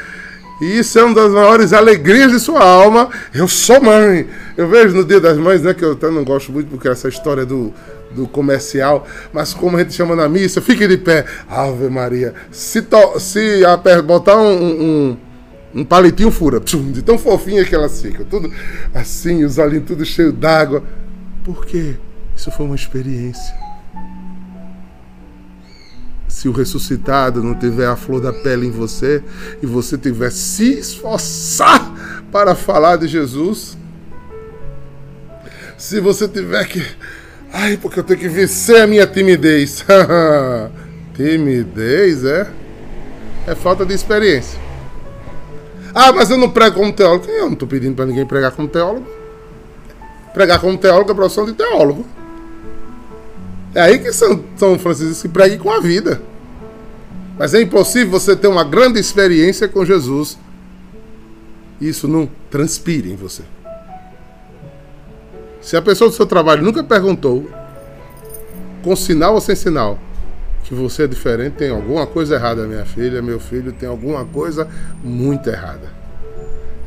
e 0.61 0.81
isso 0.81 0.99
é 0.99 1.05
uma 1.05 1.15
das 1.15 1.31
maiores 1.31 1.73
alegrias 1.73 2.33
de 2.33 2.41
sua 2.41 2.63
alma. 2.63 3.09
Eu 3.33 3.47
sou 3.47 3.81
mãe. 3.81 4.27
Eu 4.57 4.67
vejo 4.67 4.97
no 4.97 5.05
Dia 5.05 5.21
das 5.21 5.39
Mães, 5.39 5.63
né? 5.63 5.73
Que 5.73 5.85
eu 5.85 5.93
até 5.93 6.11
não 6.11 6.25
gosto 6.25 6.51
muito 6.51 6.69
porque 6.69 6.89
essa 6.89 7.09
história 7.09 7.47
do, 7.47 7.73
do 8.11 8.27
comercial, 8.27 9.07
mas 9.33 9.55
como 9.55 9.77
a 9.77 9.81
gente 9.81 9.95
chama 9.95 10.17
na 10.17 10.29
missa, 10.29 10.61
fique 10.61 10.87
de 10.89 10.99
pé. 10.99 11.25
Ave 11.49 11.89
Maria. 11.89 12.35
Se, 12.51 12.83
to, 12.83 13.21
se 13.21 13.63
botar 14.05 14.37
um, 14.37 14.53
um, 14.53 15.17
um 15.75 15.85
palitinho 15.85 16.31
fura, 16.31 16.61
tchum, 16.61 16.91
de 16.91 17.03
tão 17.03 17.19
fofinha 17.19 17.65
que 17.65 17.75
elas 17.75 18.01
ficam, 18.01 18.25
tudo 18.25 18.53
assim, 18.95 19.45
os 19.45 19.59
olhinhos 19.59 19.87
tudo 19.87 20.05
cheio 20.05 20.33
d'água. 20.33 20.83
Por 21.45 21.65
quê? 21.65 21.97
Isso 22.37 22.51
foi 22.51 22.67
uma 22.67 22.75
experiência 22.75 23.55
se 26.41 26.49
o 26.49 26.53
ressuscitado 26.53 27.43
não 27.43 27.55
tiver 27.55 27.87
a 27.87 27.95
flor 27.95 28.19
da 28.19 28.33
pele 28.33 28.67
em 28.67 28.71
você 28.71 29.23
e 29.63 29.67
você 29.67 29.99
tiver 29.99 30.31
se 30.31 30.73
esforçar 30.79 31.93
para 32.33 32.55
falar 32.55 32.97
de 32.97 33.07
Jesus, 33.09 33.77
se 35.77 36.01
você 36.01 36.27
tiver 36.27 36.67
que. 36.67 36.83
Ai, 37.53 37.77
porque 37.77 37.99
eu 37.99 38.05
tenho 38.05 38.19
que 38.19 38.29
vencer 38.29 38.81
a 38.81 38.87
minha 38.87 39.07
timidez. 39.07 39.85
timidez, 41.13 42.25
é? 42.25 42.49
É 43.47 43.55
falta 43.55 43.85
de 43.85 43.93
experiência. 43.93 44.59
Ah, 45.95 46.13
mas 46.13 46.31
eu 46.31 46.39
não 46.39 46.51
prego 46.51 46.77
como 46.77 46.93
teólogo. 46.93 47.27
Eu 47.27 47.47
não 47.47 47.53
estou 47.55 47.69
pedindo 47.69 47.95
para 47.95 48.07
ninguém 48.07 48.27
pregar 48.27 48.53
como 48.53 48.69
teólogo. 48.69 49.07
Pregar 50.33 50.61
como 50.61 50.77
teólogo 50.79 51.11
é 51.11 51.15
profissão 51.15 51.45
de 51.45 51.53
teólogo. 51.53 52.07
É 53.75 53.81
aí 53.81 53.99
que 53.99 54.13
São, 54.13 54.45
São 54.57 54.79
Francisco 54.79 55.15
se 55.15 55.29
pregue 55.29 55.59
com 55.59 55.71
a 55.71 55.81
vida. 55.81 56.21
Mas 57.39 57.55
é 57.55 57.61
impossível 57.61 58.11
você 58.11 58.37
ter 58.37 58.49
uma 58.49 58.65
grande 58.65 59.01
experiência 59.01 59.67
com 59.67 59.85
Jesus 59.85 60.39
e 61.81 61.89
isso 61.89 62.07
não 62.07 62.29
transpire 62.51 63.11
em 63.11 63.17
você. 63.17 63.43
Se 65.61 65.77
a 65.77 65.83
pessoa 65.83 66.11
do 66.11 66.17
seu 66.17 66.27
trabalho 66.27 66.63
nunca 66.63 66.85
perguntou, 66.85 67.49
com 68.83 68.95
sinal 68.95 69.35
ou 69.35 69.41
sem 69.41 69.57
sinal, 69.57 69.99
que 70.65 70.75
você 70.75 71.05
é 71.05 71.07
diferente, 71.07 71.55
tem 71.55 71.71
alguma 71.71 72.07
coisa 72.07 72.35
errada, 72.35 72.67
minha 72.67 72.85
filha, 72.85 73.21
meu 73.21 73.41
filho, 73.41 73.73
tem 73.73 73.89
alguma 73.89 74.25
coisa 74.25 74.69
muito 75.03 75.49
errada. 75.49 75.89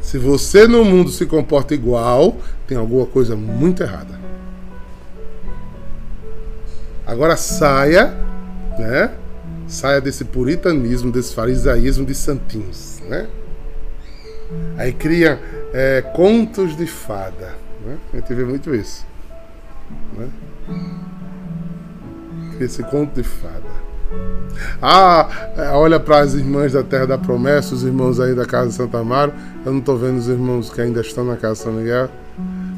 Se 0.02 0.18
você 0.18 0.68
no 0.68 0.84
mundo 0.84 1.10
se 1.10 1.26
comporta 1.26 1.74
igual, 1.74 2.38
tem 2.68 2.78
alguma 2.78 3.06
coisa 3.06 3.36
muito 3.36 3.82
errada. 3.82 4.20
Agora 7.06 7.36
saia, 7.36 8.14
né? 8.78 9.12
Saia 9.68 10.00
desse 10.00 10.26
puritanismo, 10.26 11.12
desse 11.12 11.34
farisaísmo 11.34 12.06
de 12.06 12.14
santinhos, 12.14 13.02
né? 13.08 13.28
Aí 14.78 14.94
cria 14.94 15.40
é, 15.74 16.02
contos 16.02 16.76
de 16.76 16.86
fada, 16.86 17.56
Né? 17.86 17.98
Gente 18.14 18.34
vê 18.34 18.44
muito 18.44 18.74
isso. 18.74 19.06
Né? 20.18 20.30
Esse 22.60 22.84
conto 22.84 23.22
de 23.22 23.24
fada. 23.24 23.84
Ah, 24.82 25.30
é, 25.58 25.70
olha 25.70 26.00
para 26.00 26.20
as 26.20 26.34
irmãs 26.34 26.74
da 26.74 26.84
Terra 26.84 27.08
da 27.08 27.18
Promessa, 27.18 27.74
os 27.74 27.84
irmãos 27.84 28.20
aí 28.20 28.36
da 28.36 28.46
Casa 28.46 28.70
de 28.70 28.76
Santa 28.76 29.00
Amaro. 29.00 29.34
Eu 29.66 29.72
não 29.72 29.80
estou 29.80 29.98
vendo 29.98 30.18
os 30.18 30.28
irmãos 30.28 30.70
que 30.70 30.82
ainda 30.82 31.02
estão 31.02 31.24
na 31.24 31.36
Casa 31.36 31.56
de 31.56 31.60
São 31.60 31.74
Miguel. 31.74 32.10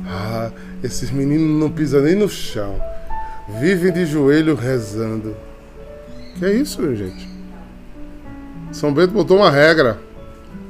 Ah, 0.07 0.51
esses 0.83 1.11
meninos 1.11 1.59
não 1.59 1.69
pisam 1.69 2.01
nem 2.01 2.15
no 2.15 2.29
chão. 2.29 2.79
Vivem 3.59 3.91
de 3.91 4.05
joelho 4.05 4.55
rezando. 4.55 5.35
Que 6.37 6.45
é 6.45 6.53
isso, 6.53 6.95
gente? 6.95 7.29
São 8.71 8.93
Bento 8.93 9.13
botou 9.13 9.37
uma 9.37 9.51
regra. 9.51 9.97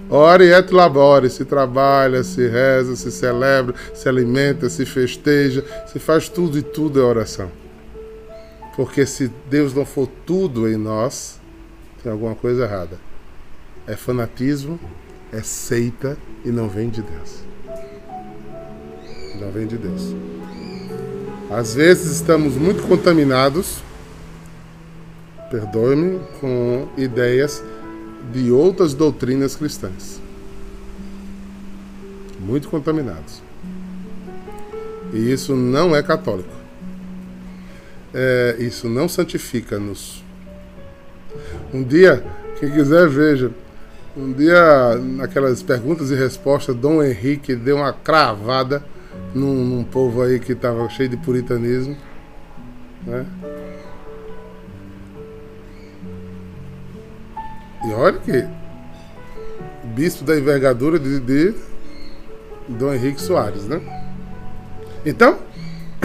Ore 0.09 0.51
et 0.51 0.71
labore, 0.71 1.29
se 1.31 1.43
trabalha, 1.43 2.23
se 2.23 2.47
reza, 2.47 2.95
se 2.95 3.11
celebra, 3.11 3.73
se 3.91 4.07
alimenta, 4.07 4.69
se 4.69 4.85
festeja, 4.85 5.65
se 5.87 5.97
faz 5.97 6.29
tudo 6.29 6.59
e 6.59 6.61
tudo 6.61 7.01
é 7.01 7.03
oração. 7.03 7.49
Porque 8.75 9.05
se 9.05 9.31
Deus 9.49 9.73
não 9.73 9.85
for 9.85 10.07
tudo 10.25 10.69
em 10.69 10.75
nós, 10.75 11.39
tem 12.03 12.11
alguma 12.11 12.35
coisa 12.35 12.63
errada. 12.63 12.99
É 13.87 13.95
fanatismo, 13.95 14.79
é 15.31 15.41
seita 15.41 16.17
e 16.43 16.49
não 16.49 16.67
vem 16.67 16.89
de 16.89 17.01
Deus. 17.01 17.43
Não 19.39 19.51
vem 19.51 19.65
de 19.65 19.77
Deus. 19.77 20.13
Às 21.49 21.75
vezes 21.75 22.11
estamos 22.11 22.55
muito 22.55 22.83
contaminados, 22.87 23.81
perdoe-me, 25.49 26.19
com 26.41 26.87
ideias 26.97 27.63
de 28.33 28.51
outras 28.51 28.93
doutrinas 28.93 29.55
cristãs. 29.55 30.19
Muito 32.39 32.67
contaminados. 32.67 33.41
E 35.13 35.31
isso 35.31 35.55
não 35.55 35.95
é 35.95 36.03
católico. 36.03 36.54
É, 38.17 38.55
isso 38.59 38.87
não 38.87 39.09
santifica-nos. 39.09 40.23
Um 41.73 41.83
dia, 41.83 42.23
quem 42.57 42.71
quiser, 42.71 43.09
veja. 43.09 43.51
Um 44.15 44.31
dia, 44.31 44.95
naquelas 44.95 45.61
perguntas 45.61 46.11
e 46.11 46.15
respostas, 46.15 46.73
Dom 46.73 47.03
Henrique 47.03 47.53
deu 47.53 47.75
uma 47.75 47.91
cravada 47.91 48.81
num, 49.33 49.65
num 49.65 49.83
povo 49.83 50.21
aí 50.21 50.39
que 50.39 50.53
estava 50.53 50.87
cheio 50.87 51.09
de 51.09 51.17
puritanismo. 51.17 51.97
Né? 53.05 53.25
E 57.85 57.91
olha 57.91 58.17
que 58.17 58.47
bispo 59.93 60.23
da 60.23 60.37
envergadura 60.37 60.97
de, 60.97 61.19
de 61.19 61.53
Dom 62.69 62.93
Henrique 62.93 63.21
Soares, 63.21 63.65
né? 63.65 63.81
Então, 65.05 65.37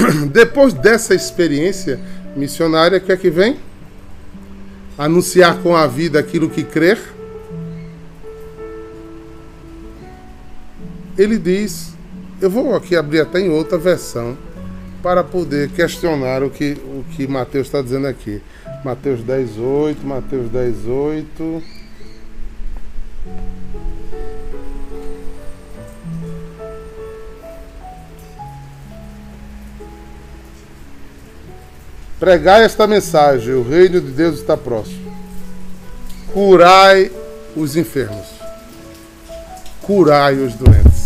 depois 0.32 0.72
dessa 0.72 1.14
experiência 1.14 2.00
missionária, 2.36 2.98
o 2.98 3.00
que 3.00 3.12
é 3.12 3.16
que 3.16 3.30
vem? 3.30 3.58
Anunciar 4.96 5.58
com 5.62 5.74
a 5.74 5.86
vida 5.86 6.18
aquilo 6.18 6.50
que 6.50 6.62
crer. 6.62 6.98
Ele 11.16 11.38
diz, 11.38 11.92
eu 12.40 12.48
vou 12.48 12.74
aqui 12.74 12.96
abrir 12.96 13.20
até 13.20 13.40
em 13.40 13.50
outra 13.50 13.76
versão 13.76 14.36
para 15.02 15.24
poder 15.24 15.70
questionar 15.70 16.42
o 16.42 16.50
que, 16.50 16.72
o 16.84 17.04
que 17.14 17.26
Mateus 17.26 17.66
está 17.66 17.82
dizendo 17.82 18.06
aqui. 18.06 18.40
Mateus 18.84 19.22
10, 19.22 19.58
8, 19.58 20.06
Mateus 20.06 20.50
10, 20.50 20.86
8. 20.86 21.62
Pregai 32.20 32.62
esta 32.62 32.86
mensagem: 32.86 33.54
o 33.54 33.68
reino 33.68 34.00
de 34.00 34.12
Deus 34.12 34.38
está 34.38 34.56
próximo. 34.56 35.10
Curai 36.32 37.10
os 37.56 37.74
enfermos. 37.74 38.28
Curai 39.82 40.36
os 40.36 40.54
doentes. 40.54 41.00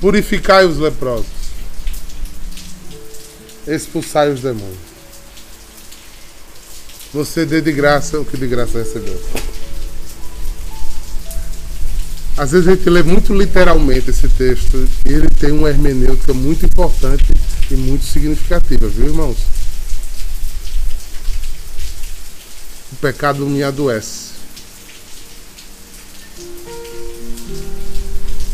Purificai 0.00 0.66
os 0.66 0.76
leprosos 0.76 1.38
expulsai 3.74 4.30
os 4.30 4.40
demônios. 4.40 4.88
Você 7.12 7.46
dê 7.46 7.60
de 7.60 7.72
graça 7.72 8.20
o 8.20 8.24
que 8.24 8.36
de 8.36 8.46
graça 8.46 8.78
recebeu. 8.78 9.18
Às 12.38 12.52
vezes 12.52 12.68
a 12.68 12.76
gente 12.76 12.88
lê 12.88 13.02
muito 13.02 13.34
literalmente 13.34 14.10
esse 14.10 14.28
texto 14.28 14.88
e 15.04 15.12
ele 15.12 15.28
tem 15.28 15.50
uma 15.50 15.68
hermenêutica 15.68 16.32
muito 16.32 16.64
importante 16.64 17.24
e 17.68 17.74
muito 17.74 18.04
significativa, 18.04 18.86
viu, 18.86 19.06
irmãos? 19.06 19.38
O 22.92 22.96
pecado 23.00 23.44
me 23.44 23.60
adoece. 23.64 24.34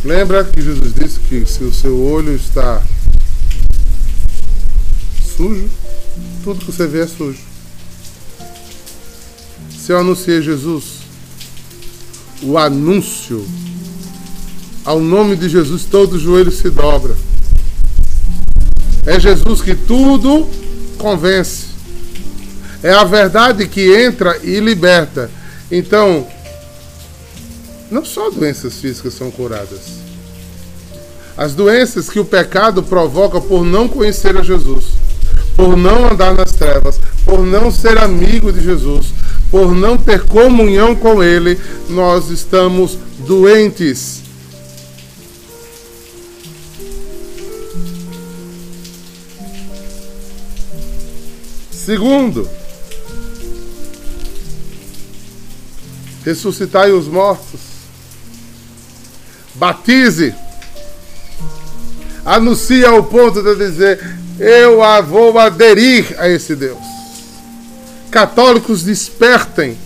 Lembra 0.03 0.44
que 0.44 0.62
Jesus 0.62 0.94
disse 0.94 1.20
que 1.20 1.44
se 1.44 1.62
o 1.62 1.73
seu 1.73 2.01
olho 2.01 2.35
está 2.35 2.83
sujo, 5.37 5.68
tudo 6.42 6.64
que 6.64 6.73
você 6.73 6.87
vê 6.87 7.01
é 7.03 7.07
sujo. 7.07 7.40
Se 9.79 9.92
eu 9.92 9.99
anunciei 9.99 10.40
Jesus, 10.40 11.01
o 12.42 12.57
anúncio, 12.57 13.47
ao 14.85 15.01
nome 15.01 15.37
de 15.37 15.49
Jesus, 15.49 15.85
todo 15.85 16.18
joelho 16.18 16.51
se 16.51 16.68
dobra. 16.70 17.14
É 19.07 19.18
Jesus 19.18 19.61
que 19.61 19.75
tudo 19.75 20.49
convence. 20.99 21.66
É 22.83 22.92
a 22.92 23.05
verdade 23.05 23.66
que 23.66 23.94
entra 23.94 24.38
e 24.42 24.61
liberta. 24.61 25.31
Então, 25.70 26.27
não 27.90 28.05
só 28.05 28.31
doenças 28.31 28.75
físicas 28.75 29.14
são 29.14 29.31
curadas. 29.31 30.03
As 31.37 31.55
doenças 31.55 32.09
que 32.09 32.20
o 32.20 32.25
pecado 32.25 32.83
provoca 32.83 33.40
por 33.40 33.64
não 33.64 33.88
conhecer 33.88 34.37
a 34.37 34.42
Jesus 34.42 35.05
por 35.57 35.77
não 35.77 36.11
andar 36.11 36.35
nas 36.35 36.53
trevas, 36.53 37.01
por 37.25 37.44
não 37.44 37.70
ser 37.70 37.99
amigo 37.99 38.53
de 38.53 38.62
Jesus, 38.62 39.07
por 39.51 39.75
não 39.75 39.97
ter 39.97 40.23
comunhão 40.25 40.94
com 40.94 41.23
Ele, 41.23 41.59
nós 41.88 42.31
estamos 42.31 42.99
doentes. 43.27 44.24
Segundo, 51.71 52.49
ressuscitai 56.25 56.91
os 56.93 57.07
mortos, 57.07 57.61
batize, 59.55 60.35
anuncia 62.25 62.89
ao 62.89 63.05
ponto 63.05 63.43
de 63.43 63.55
dizer: 63.57 64.01
eu 64.39 64.79
vou 65.07 65.39
aderir 65.39 66.17
a 66.19 66.27
esse 66.29 66.57
Deus. 66.57 66.79
Católicos, 68.11 68.83
despertem. 68.83 69.77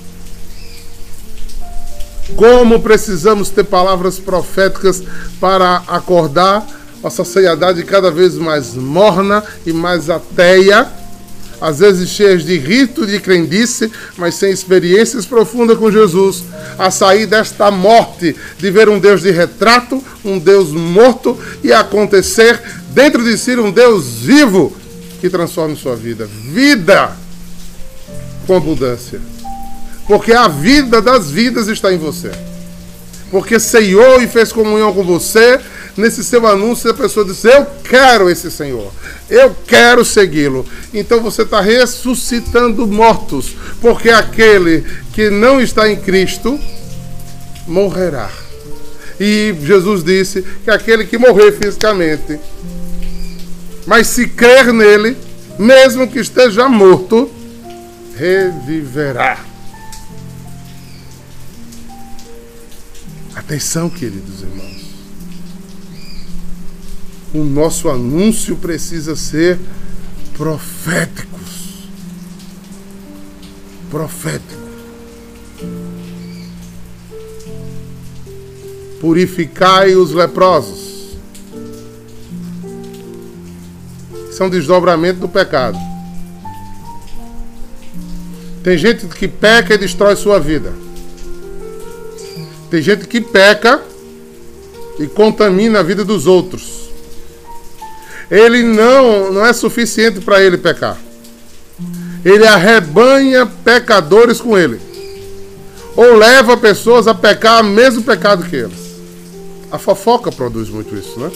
Como 2.37 2.81
precisamos 2.81 3.49
ter 3.49 3.65
palavras 3.65 4.19
proféticas 4.21 5.03
para 5.41 5.83
acordar 5.89 6.78
a 7.03 7.11
sociedade 7.11 7.83
cada 7.85 8.11
vez 8.11 8.35
mais 8.35 8.75
morna 8.75 9.43
e 9.65 9.73
mais 9.73 10.11
ateia, 10.11 10.87
às 11.61 11.81
vezes 11.81 12.09
cheias 12.09 12.45
de 12.45 12.57
rito 12.57 13.07
de 13.07 13.19
crendice, 13.19 13.91
mas 14.17 14.35
sem 14.35 14.51
experiências 14.53 15.27
profundas 15.27 15.77
com 15.77 15.91
Jesus, 15.91 16.45
a 16.79 16.91
sair 16.91 17.27
desta 17.27 17.71
morte, 17.71 18.37
de 18.59 18.71
ver 18.71 18.89
um 18.89 18.99
Deus 18.99 19.23
de 19.23 19.31
retrato, 19.31 20.03
um 20.25 20.39
Deus 20.39 20.71
morto 20.71 21.37
e 21.63 21.73
acontecer 21.73 22.61
dentro 22.91 23.25
de 23.25 23.37
si 23.37 23.57
um 23.57 23.71
Deus 23.71 24.19
vivo 24.21 24.77
que 25.21 25.29
transforme 25.29 25.77
sua 25.77 25.97
vida. 25.97 26.27
Vida 26.27 27.11
com 28.47 28.57
abundância. 28.57 29.21
Porque 30.07 30.33
a 30.33 30.49
vida 30.49 31.03
das 31.03 31.31
vidas 31.31 31.69
está 31.69 31.93
em 31.93 31.99
você. 31.99 32.31
Porque 33.31 33.61
ceiou 33.61 34.23
e 34.23 34.27
fez 34.27 34.53
comunhão 34.53 34.93
com 34.95 35.05
você. 35.05 35.61
Nesse 35.99 36.25
seu 36.25 36.47
anúncio, 36.47 36.91
a 36.91 36.95
pessoa 36.95 37.27
diz: 37.27 37.45
Eu 37.45 37.67
quero 37.85 38.31
esse 38.31 38.51
Senhor. 38.51 38.91
Eu 39.29 39.55
quero 39.67 40.05
segui-lo. 40.05 40.65
Então 40.95 41.21
você 41.21 41.43
está 41.43 41.61
ressuscitando 41.61 42.87
mortos. 42.87 43.55
Porque 43.81 44.09
aquele 44.09 44.87
que 45.13 45.29
não 45.29 45.61
está 45.61 45.91
em 45.91 45.97
Cristo 45.97 46.59
morrerá. 47.67 48.31
E 49.21 49.55
Jesus 49.63 50.03
disse 50.03 50.43
que 50.65 50.71
aquele 50.71 51.05
que 51.05 51.19
morrer 51.19 51.53
fisicamente 51.53 52.39
mas 53.89 54.09
se 54.09 54.29
crer 54.29 54.71
nele, 54.71 55.17
mesmo 55.59 56.07
que 56.07 56.19
esteja 56.19 56.69
morto, 56.69 57.31
reviverá. 58.15 59.39
Atenção, 63.35 63.89
queridos 63.89 64.43
irmãos. 64.43 64.78
O 67.39 67.45
nosso 67.45 67.89
anúncio 67.89 68.57
precisa 68.57 69.15
ser 69.15 69.59
profético. 70.37 71.39
Profético. 73.91 74.69
Purificai 79.01 79.95
os 79.95 80.13
leprosos. 80.13 81.17
Isso 84.31 84.43
é 84.43 84.47
um 84.47 84.51
desdobramento 84.51 85.21
do 85.21 85.29
pecado. 85.29 85.79
Tem 88.63 88.77
gente 88.77 89.07
que 89.07 89.29
peca 89.29 89.75
e 89.75 89.79
destrói 89.79 90.17
sua 90.17 90.39
vida. 90.39 90.73
Tem 92.71 92.83
gente 92.83 93.07
que 93.07 93.21
peca 93.21 93.83
e 94.99 95.07
contamina 95.07 95.81
a 95.81 95.83
vida 95.83 96.05
dos 96.05 96.27
outros. 96.27 96.88
Ele 98.31 98.63
não, 98.63 99.33
não 99.33 99.47
é 99.47 99.53
suficiente 99.53 100.21
para 100.21 100.43
ele 100.43 100.59
pecar. 100.59 100.99
Ele 102.25 102.47
arrebanha 102.47 103.47
pecadores 103.47 104.41
com 104.41 104.57
ele. 104.57 104.81
Ou 105.97 106.15
leva 106.15 106.57
pessoas 106.57 107.09
a 107.09 107.15
pecar 107.15 107.63
o 107.63 107.67
mesmo 107.67 108.03
pecado 108.03 108.45
que 108.45 108.57
eles. 108.57 108.89
A 109.71 109.79
fofoca 109.79 110.31
produz 110.31 110.69
muito 110.69 110.95
isso, 110.95 111.19
né? 111.19 111.31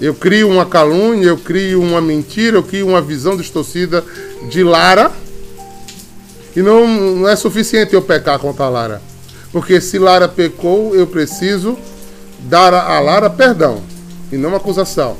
Eu 0.00 0.14
crio 0.14 0.50
uma 0.50 0.66
calúnia, 0.66 1.28
eu 1.28 1.38
crio 1.38 1.80
uma 1.80 2.00
mentira, 2.00 2.56
eu 2.56 2.62
crio 2.62 2.88
uma 2.88 3.00
visão 3.00 3.36
distorcida 3.36 4.04
de 4.50 4.64
Lara. 4.64 5.12
E 6.56 6.60
não, 6.60 6.86
não 6.86 7.28
é 7.28 7.36
suficiente 7.36 7.94
eu 7.94 8.02
pecar 8.02 8.38
contra 8.40 8.64
a 8.64 8.68
Lara. 8.68 9.02
Porque 9.52 9.80
se 9.80 9.98
Lara 9.98 10.26
pecou, 10.26 10.94
eu 10.96 11.06
preciso 11.06 11.78
dar 12.40 12.74
a 12.74 12.98
Lara 12.98 13.30
perdão 13.30 13.91
e 14.32 14.36
não 14.36 14.56
acusação. 14.56 15.16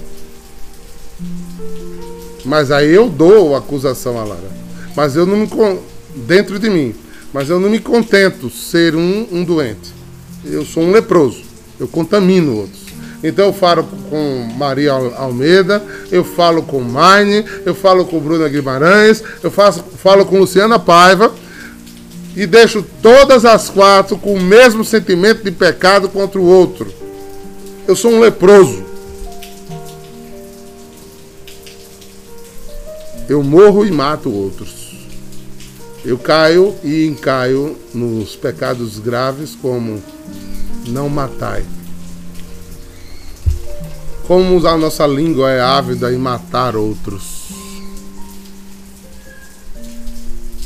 Mas 2.44 2.70
aí 2.70 2.92
eu 2.92 3.09
dou 3.09 3.55
acusação 3.55 4.18
a 4.18 4.25
Lara. 4.25 4.51
Mas 4.96 5.14
eu 5.14 5.27
não 5.27 5.37
me 5.37 5.48
dentro 6.27 6.59
de 6.59 6.68
mim. 6.68 6.94
Mas 7.33 7.48
eu 7.48 7.61
não 7.61 7.70
me 7.70 7.79
contento 7.79 8.51
ser 8.51 8.96
um, 8.96 9.29
um 9.31 9.44
doente. 9.44 9.92
Eu 10.44 10.64
sou 10.64 10.83
um 10.83 10.90
leproso. 10.90 11.42
Eu 11.79 11.87
contamino 11.87 12.57
outros. 12.57 12.83
Então 13.22 13.46
eu 13.46 13.53
falo 13.53 13.87
com 14.11 14.48
Maria 14.57 14.92
Almeida, 14.92 15.83
eu 16.11 16.25
falo 16.25 16.62
com 16.62 16.81
Maine, 16.81 17.44
eu 17.64 17.75
falo 17.75 18.05
com 18.05 18.18
Bruna 18.18 18.48
Guimarães, 18.48 19.22
eu 19.42 19.51
faço, 19.51 19.85
falo 19.96 20.27
com 20.27 20.40
Luciana 20.40 20.77
Paiva 20.77 21.33
e 22.37 22.46
deixo 22.46 22.85
todas 23.01 23.44
as 23.44 23.68
quatro 23.68 24.18
com 24.18 24.35
o 24.35 24.40
mesmo 24.40 24.85
sentimento 24.85 25.44
de 25.44 25.53
pecado 25.53 26.09
contra 26.09 26.40
o 26.40 26.44
outro. 26.44 26.92
Eu 27.87 27.94
sou 27.94 28.11
um 28.11 28.20
leproso. 28.20 28.82
Eu 33.33 33.42
morro 33.42 33.87
e 33.87 33.90
mato 33.90 34.31
outros. 34.31 34.92
Eu 36.05 36.18
caio 36.18 36.77
e 36.85 37.07
encaio 37.07 37.79
nos 37.95 38.37
pecados 38.37 38.99
graves 38.99 39.55
como 39.55 40.03
não 40.87 41.09
matai. 41.09 41.64
Como 44.27 44.66
a 44.66 44.77
nossa 44.77 45.07
língua 45.07 45.51
é 45.51 45.62
ávida 45.62 46.12
em 46.12 46.18
matar 46.18 46.77
outros. 46.77 47.49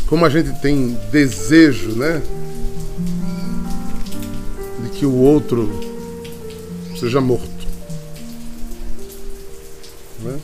Como 0.09 0.25
a 0.25 0.29
gente 0.29 0.53
tem 0.61 0.99
desejo, 1.13 1.91
né? 1.91 2.21
De 4.83 4.91
que 4.91 5.07
o 5.07 5.15
outro 5.15 5.71
seja 6.99 7.21
morto. 7.21 7.65
Né? 10.19 10.41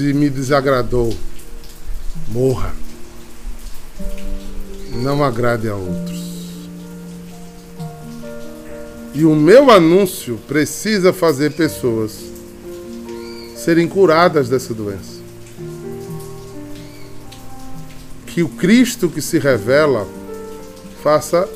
Se 0.00 0.14
me 0.14 0.30
desagradou, 0.30 1.14
morra. 2.28 2.72
Não 4.94 5.22
agrade 5.22 5.68
a 5.68 5.74
outros. 5.74 6.68
E 9.12 9.26
o 9.26 9.36
meu 9.36 9.70
anúncio 9.70 10.38
precisa 10.48 11.12
fazer 11.12 11.52
pessoas 11.52 12.18
serem 13.54 13.86
curadas 13.86 14.48
dessa 14.48 14.72
doença. 14.72 15.20
Que 18.24 18.42
o 18.42 18.48
Cristo 18.48 19.06
que 19.06 19.20
se 19.20 19.38
revela 19.38 20.08
faça 21.02 21.46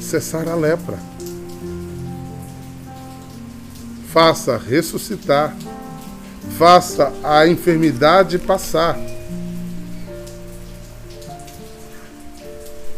cessar 0.00 0.48
a 0.48 0.54
lepra 0.54 0.96
faça 4.12 4.56
ressuscitar, 4.56 5.56
faça 6.56 7.12
a 7.22 7.46
enfermidade 7.46 8.38
passar. 8.38 8.98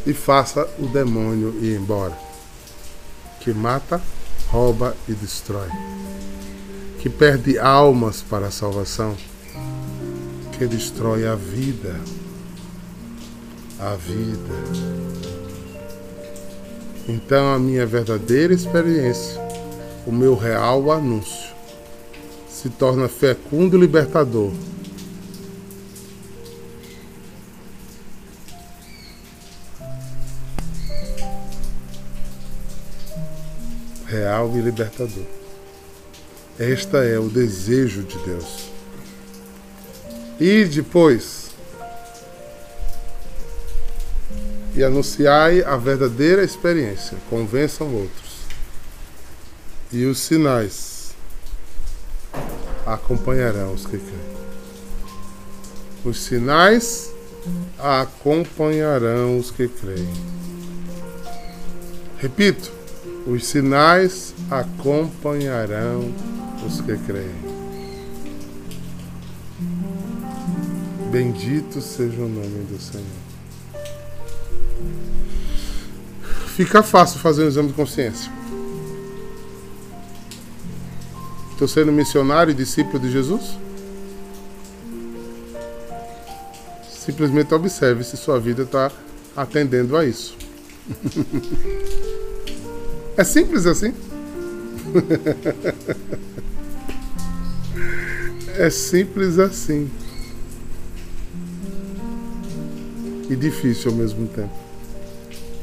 E 0.06 0.12
faça 0.12 0.68
o 0.78 0.86
demônio 0.86 1.54
ir 1.62 1.76
embora, 1.76 2.16
que 3.40 3.52
mata, 3.52 4.00
rouba 4.48 4.96
e 5.08 5.12
destrói, 5.12 5.68
que 6.98 7.10
perde 7.10 7.58
almas 7.58 8.22
para 8.22 8.46
a 8.46 8.50
salvação, 8.50 9.16
que 10.58 10.66
destrói 10.66 11.26
a 11.26 11.34
vida, 11.34 12.00
a 13.78 13.94
vida. 13.94 14.54
Então 17.06 17.52
a 17.54 17.58
minha 17.58 17.86
verdadeira 17.86 18.54
experiência 18.54 19.50
o 20.06 20.12
meu 20.12 20.34
real 20.34 20.90
anúncio 20.90 21.49
se 22.60 22.68
torna 22.68 23.08
fecundo 23.08 23.74
e 23.74 23.80
libertador. 23.80 24.52
Real 34.04 34.54
e 34.54 34.60
libertador. 34.60 35.24
Esta 36.58 36.98
é 36.98 37.18
o 37.18 37.30
desejo 37.30 38.02
de 38.02 38.18
Deus. 38.18 38.68
E 40.38 40.66
depois, 40.66 41.52
e 44.74 44.84
anunciai 44.84 45.62
a 45.62 45.78
verdadeira 45.78 46.44
experiência, 46.44 47.16
convençam 47.30 47.94
outros 47.94 48.40
e 49.90 50.04
os 50.04 50.18
sinais 50.18 50.89
acompanharão 52.92 53.72
os 53.72 53.86
que 53.86 53.98
creem. 53.98 54.40
Os 56.04 56.20
sinais 56.20 57.12
acompanharão 57.78 59.38
os 59.38 59.50
que 59.50 59.68
creem. 59.68 60.12
Repito, 62.18 62.72
os 63.26 63.46
sinais 63.46 64.34
acompanharão 64.50 66.12
os 66.66 66.80
que 66.80 66.96
creem. 66.98 67.60
Bendito 71.10 71.80
seja 71.80 72.20
o 72.22 72.28
nome 72.28 72.64
do 72.64 72.80
Senhor. 72.80 73.04
Fica 76.54 76.82
fácil 76.82 77.18
fazer 77.20 77.44
um 77.44 77.48
exame 77.48 77.68
de 77.68 77.74
consciência. 77.74 78.39
Estou 81.60 81.68
sendo 81.68 81.92
missionário 81.92 82.52
e 82.52 82.54
discípulo 82.54 82.98
de 82.98 83.12
Jesus? 83.12 83.58
Simplesmente 86.88 87.52
observe 87.52 88.02
se 88.02 88.16
sua 88.16 88.40
vida 88.40 88.62
está 88.62 88.90
atendendo 89.36 89.94
a 89.94 90.06
isso. 90.06 90.34
é 93.14 93.24
simples 93.24 93.66
assim. 93.66 93.92
é 98.56 98.70
simples 98.70 99.38
assim. 99.38 99.90
E 103.28 103.36
difícil 103.36 103.90
ao 103.90 103.98
mesmo 103.98 104.26
tempo. 104.28 104.54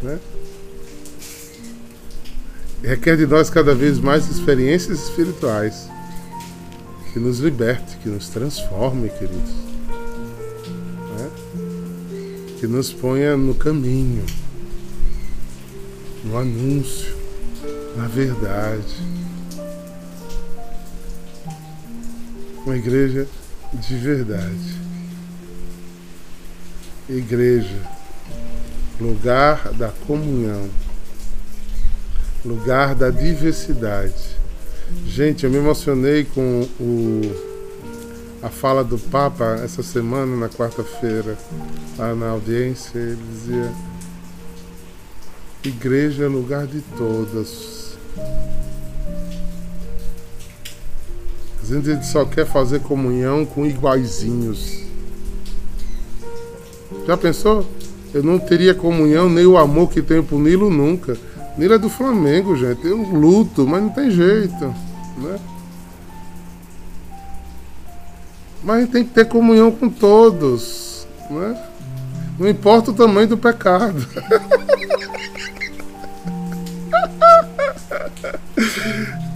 Né? 0.04 0.20
Requer 2.84 3.18
de 3.18 3.26
nós 3.26 3.50
cada 3.50 3.74
vez 3.74 4.00
mais 4.00 4.30
experiências 4.30 5.00
espirituais 5.00 5.90
que 7.12 7.20
nos 7.20 7.40
liberte, 7.40 7.98
que 7.98 8.10
nos 8.10 8.30
transforme, 8.30 9.10
queridos. 9.10 9.54
Né? 11.18 11.32
Que 12.60 12.68
nos 12.68 12.94
ponha 12.94 13.36
no 13.36 13.56
caminho, 13.56 14.26
no 16.24 16.38
anúncio, 16.38 17.16
na 17.96 18.08
verdade. 18.08 18.96
Uma 22.66 22.78
igreja 22.78 23.28
de 23.74 23.96
verdade. 23.96 24.78
Igreja, 27.10 27.82
lugar 29.00 29.72
da 29.74 29.90
comunhão 30.06 30.70
lugar 32.48 32.96
da 32.96 33.10
diversidade, 33.10 34.38
Gente, 35.06 35.46
eu 35.46 35.50
me 35.52 35.58
emocionei 35.58 36.24
com 36.24 36.66
o, 36.80 37.22
a 38.42 38.50
fala 38.50 38.84
do 38.84 38.98
Papa 38.98 39.60
essa 39.64 39.84
semana, 39.84 40.36
na 40.36 40.50
quarta-feira, 40.50 41.38
lá 41.98 42.16
na 42.16 42.30
audiência. 42.30 42.98
Ele 42.98 43.20
dizia: 43.30 43.72
Igreja 45.64 46.24
é 46.24 46.28
lugar 46.28 46.66
de 46.68 46.82
todas. 46.98 47.98
Às 51.62 51.70
vezes 51.70 51.88
ele 51.88 52.04
só 52.04 52.24
quer 52.24 52.46
fazer 52.46 52.80
comunhão 52.80 53.46
com 53.46 53.66
iguaizinhos. 53.66 54.84
Já 57.06 57.18
pensou? 57.18 57.66
Eu 58.14 58.24
não 58.24 58.40
teria 58.40 58.74
comunhão 58.74 59.30
nem 59.30 59.46
o 59.46 59.58
amor 59.58 59.90
que 59.90 60.02
tenho 60.02 60.24
pro 60.24 60.40
Nilo 60.40 60.70
nunca. 60.70 61.18
Nilo 61.58 61.74
é 61.74 61.78
do 61.78 61.90
Flamengo, 61.90 62.56
gente. 62.56 62.86
Eu 62.86 62.98
luto, 62.98 63.68
mas 63.68 63.82
não 63.82 63.90
tem 63.90 64.12
jeito. 64.12 64.76
Né? 65.18 65.40
Mas 68.64 68.76
a 68.76 68.80
gente 68.82 68.92
tem 68.92 69.04
que 69.04 69.10
ter 69.12 69.26
comunhão 69.26 69.72
com 69.72 69.90
todos. 69.90 71.08
Né? 71.32 71.60
Não 72.38 72.48
importa 72.48 72.92
o 72.92 72.94
tamanho 72.94 73.28
do 73.28 73.38
pecado. 73.38 74.06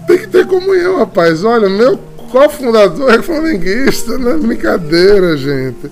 tem 0.06 0.20
que 0.20 0.28
ter 0.28 0.46
comunhão, 0.46 1.00
rapaz. 1.00 1.44
Olha, 1.44 1.68
meu 1.68 1.98
cofundador 2.30 3.12
é 3.12 3.22
flamenguista, 3.22 4.18
não 4.20 4.32
é 4.32 4.38
brincadeira, 4.38 5.36
gente. 5.36 5.92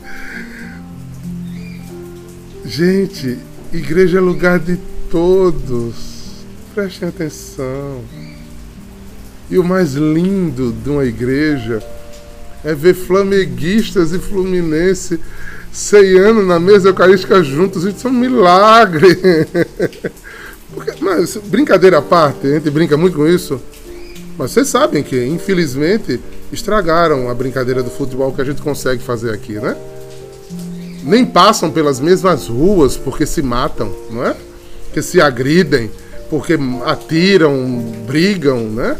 Gente, 2.64 3.40
igreja 3.74 4.20
é 4.20 4.22
lugar 4.22 4.60
de 4.60 4.78
todos. 5.10 6.19
Prestem 6.80 7.10
atenção. 7.10 8.06
E 9.50 9.60
o 9.60 9.64
mais 9.66 9.96
lindo 9.96 10.72
de 10.72 10.90
uma 10.90 11.04
igreja 11.04 11.84
é 12.64 12.74
ver 12.74 12.94
flamenguistas 12.94 14.14
e 14.14 14.18
fluminense 14.18 15.20
ceiando 15.74 16.42
na 16.42 16.58
mesa 16.58 16.88
eucarística 16.88 17.44
juntos. 17.44 17.84
Isso 17.84 18.08
é 18.08 18.10
um 18.10 18.14
milagre. 18.14 19.10
Porque, 20.74 20.94
mas, 21.02 21.36
brincadeira 21.48 21.98
à 21.98 22.02
parte, 22.02 22.48
a 22.48 22.52
gente 22.52 22.70
brinca 22.70 22.96
muito 22.96 23.18
com 23.18 23.28
isso. 23.28 23.62
Mas 24.38 24.52
vocês 24.52 24.70
sabem 24.70 25.04
que, 25.04 25.22
infelizmente, 25.26 26.18
estragaram 26.50 27.30
a 27.30 27.34
brincadeira 27.34 27.84
do 27.84 27.90
futebol 27.90 28.32
que 28.32 28.40
a 28.40 28.46
gente 28.46 28.62
consegue 28.62 29.04
fazer 29.04 29.34
aqui, 29.34 29.56
né? 29.56 29.76
Nem 31.04 31.26
passam 31.26 31.72
pelas 31.72 32.00
mesmas 32.00 32.48
ruas 32.48 32.96
porque 32.96 33.26
se 33.26 33.42
matam, 33.42 33.94
não 34.10 34.26
é? 34.26 34.34
Que 34.94 35.02
se 35.02 35.20
agridem, 35.20 35.92
porque 36.30 36.58
atiram, 36.86 37.82
brigam, 38.06 38.70
né? 38.70 38.98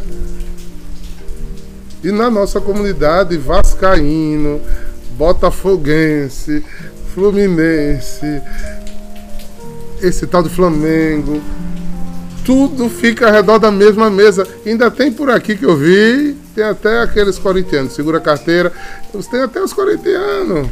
E 2.04 2.12
na 2.12 2.30
nossa 2.30 2.60
comunidade, 2.62 3.38
Vascaíno, 3.38 4.62
Botafoguense, 5.18 6.64
Fluminense, 7.14 8.42
esse 10.02 10.26
tal 10.26 10.42
de 10.42 10.50
Flamengo, 10.50 11.42
tudo 12.46 12.90
fica 12.90 13.28
ao 13.28 13.34
redor 13.34 13.60
da 13.60 13.70
mesma 13.70 14.10
mesa. 14.10 14.48
Ainda 14.66 14.90
tem 14.90 15.12
por 15.12 15.30
aqui 15.30 15.58
que 15.58 15.66
eu 15.66 15.76
vi, 15.76 16.38
tem 16.56 16.64
até 16.64 17.02
aqueles 17.02 17.38
corintianos, 17.38 17.94
segura 17.94 18.18
a 18.18 18.22
carteira, 18.22 18.72
tem 19.30 19.42
até 19.42 19.62
os 19.62 19.74
corintianos. 19.74 20.70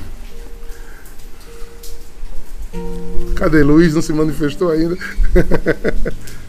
Cadê 3.35 3.61
Luiz? 3.61 3.93
Não 3.93 4.01
se 4.01 4.13
manifestou 4.13 4.71
ainda. 4.71 4.97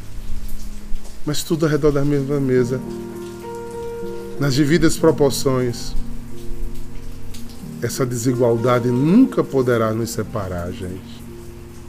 Mas 1.29 1.43
tudo 1.43 1.67
ao 1.67 1.71
redor 1.71 1.93
da 1.93 2.03
mesma 2.03 2.41
mesa. 2.41 2.81
Nas 4.41 4.57
devidas 4.57 4.97
proporções. 4.97 5.95
Essa 7.83 8.07
desigualdade 8.07 8.88
nunca 8.88 9.45
poderá 9.45 9.93
nos 9.93 10.09
separar, 10.09 10.73
gente. 10.73 11.23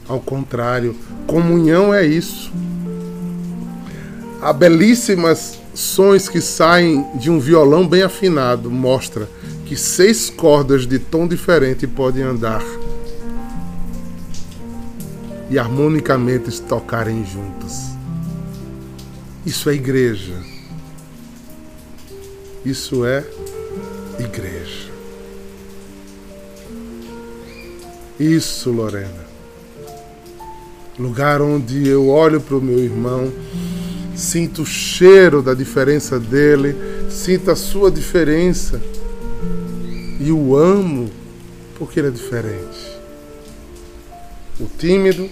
Ao 0.06 0.20
contrário, 0.20 0.94
comunhão 1.26 1.94
é 1.94 2.04
isso. 2.04 2.52
Há 4.42 4.52
belíssimas 4.52 5.58
sons 5.72 6.28
que 6.28 6.42
saem 6.42 7.06
de 7.14 7.30
um 7.30 7.40
violão 7.40 7.88
bem 7.88 8.02
afinado 8.02 8.70
mostra 8.70 9.26
que 9.64 9.74
seis 9.74 10.28
cordas 10.28 10.86
de 10.86 10.98
tom 10.98 11.26
diferente 11.26 11.86
podem 11.86 12.24
andar 12.24 12.62
e 15.48 15.58
harmonicamente 15.58 16.60
tocarem 16.60 17.24
juntas. 17.24 17.89
Isso 19.44 19.70
é 19.70 19.74
igreja. 19.74 20.34
Isso 22.64 23.06
é 23.06 23.24
igreja. 24.18 24.90
Isso, 28.18 28.70
Lorena. 28.70 29.24
Lugar 30.98 31.40
onde 31.40 31.88
eu 31.88 32.08
olho 32.08 32.38
para 32.38 32.56
o 32.56 32.60
meu 32.60 32.78
irmão, 32.78 33.32
sinto 34.14 34.60
o 34.62 34.66
cheiro 34.66 35.40
da 35.40 35.54
diferença 35.54 36.20
dele, 36.20 36.76
sinto 37.10 37.50
a 37.50 37.56
sua 37.56 37.90
diferença 37.90 38.78
e 40.20 40.30
o 40.30 40.54
amo 40.54 41.10
porque 41.78 41.98
ele 41.98 42.08
é 42.08 42.10
diferente. 42.10 43.00
O 44.60 44.66
tímido, 44.66 45.30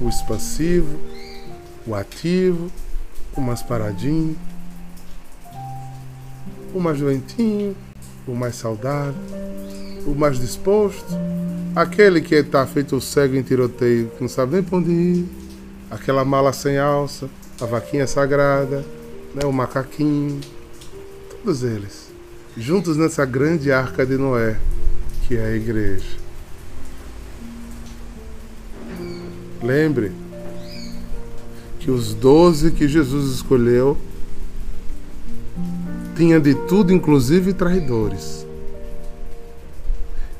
o 0.00 0.08
expansivo, 0.08 0.98
o 1.86 1.94
ativo, 1.94 2.72
o 3.36 3.40
mais 3.40 3.62
paradinho, 3.62 4.36
o 6.72 6.80
mais 6.80 6.98
doentinho, 6.98 7.76
o 8.26 8.34
mais 8.34 8.54
saudável, 8.54 9.14
o 10.06 10.14
mais 10.14 10.38
disposto, 10.38 11.14
aquele 11.74 12.20
que 12.20 12.34
está 12.34 12.66
feito 12.66 13.00
cego 13.00 13.36
em 13.36 13.42
tiroteio, 13.42 14.10
que 14.10 14.20
não 14.20 14.28
sabe 14.28 14.54
nem 14.54 14.62
para 14.62 14.78
onde 14.78 14.90
ir, 14.90 15.28
aquela 15.90 16.24
mala 16.24 16.52
sem 16.52 16.78
alça, 16.78 17.28
a 17.60 17.66
vaquinha 17.66 18.06
sagrada, 18.06 18.84
né, 19.34 19.44
o 19.44 19.52
macaquinho, 19.52 20.40
todos 21.30 21.62
eles, 21.62 22.10
juntos 22.56 22.96
nessa 22.96 23.24
grande 23.24 23.72
arca 23.72 24.06
de 24.06 24.16
Noé, 24.16 24.56
que 25.26 25.36
é 25.36 25.44
a 25.44 25.56
igreja. 25.56 26.24
Lembre 29.62 30.23
que 31.84 31.90
os 31.90 32.14
doze 32.14 32.70
que 32.70 32.88
Jesus 32.88 33.34
escolheu 33.34 33.94
tinha 36.16 36.40
de 36.40 36.54
tudo, 36.54 36.90
inclusive 36.90 37.52
traidores. 37.52 38.46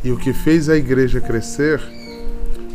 E 0.03 0.11
o 0.11 0.17
que 0.17 0.33
fez 0.33 0.71
a 0.71 0.77
igreja 0.77 1.21
crescer 1.21 1.83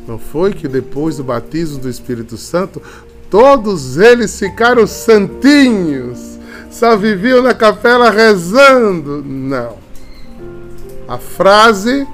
não 0.08 0.20
foi 0.20 0.54
que 0.54 0.68
depois 0.68 1.18
do 1.18 1.24
batismo 1.24 1.80
do 1.80 1.90
Espírito 1.90 2.38
Santo, 2.38 2.80
todos 3.28 3.98
eles 3.98 4.38
ficaram 4.38 4.86
santinhos, 4.86 6.38
só 6.70 6.96
viviam 6.96 7.42
na 7.42 7.56
capela 7.56 8.12
rezando. 8.12 9.24
Não. 9.26 9.78
A 11.08 11.18
frase 11.18 12.08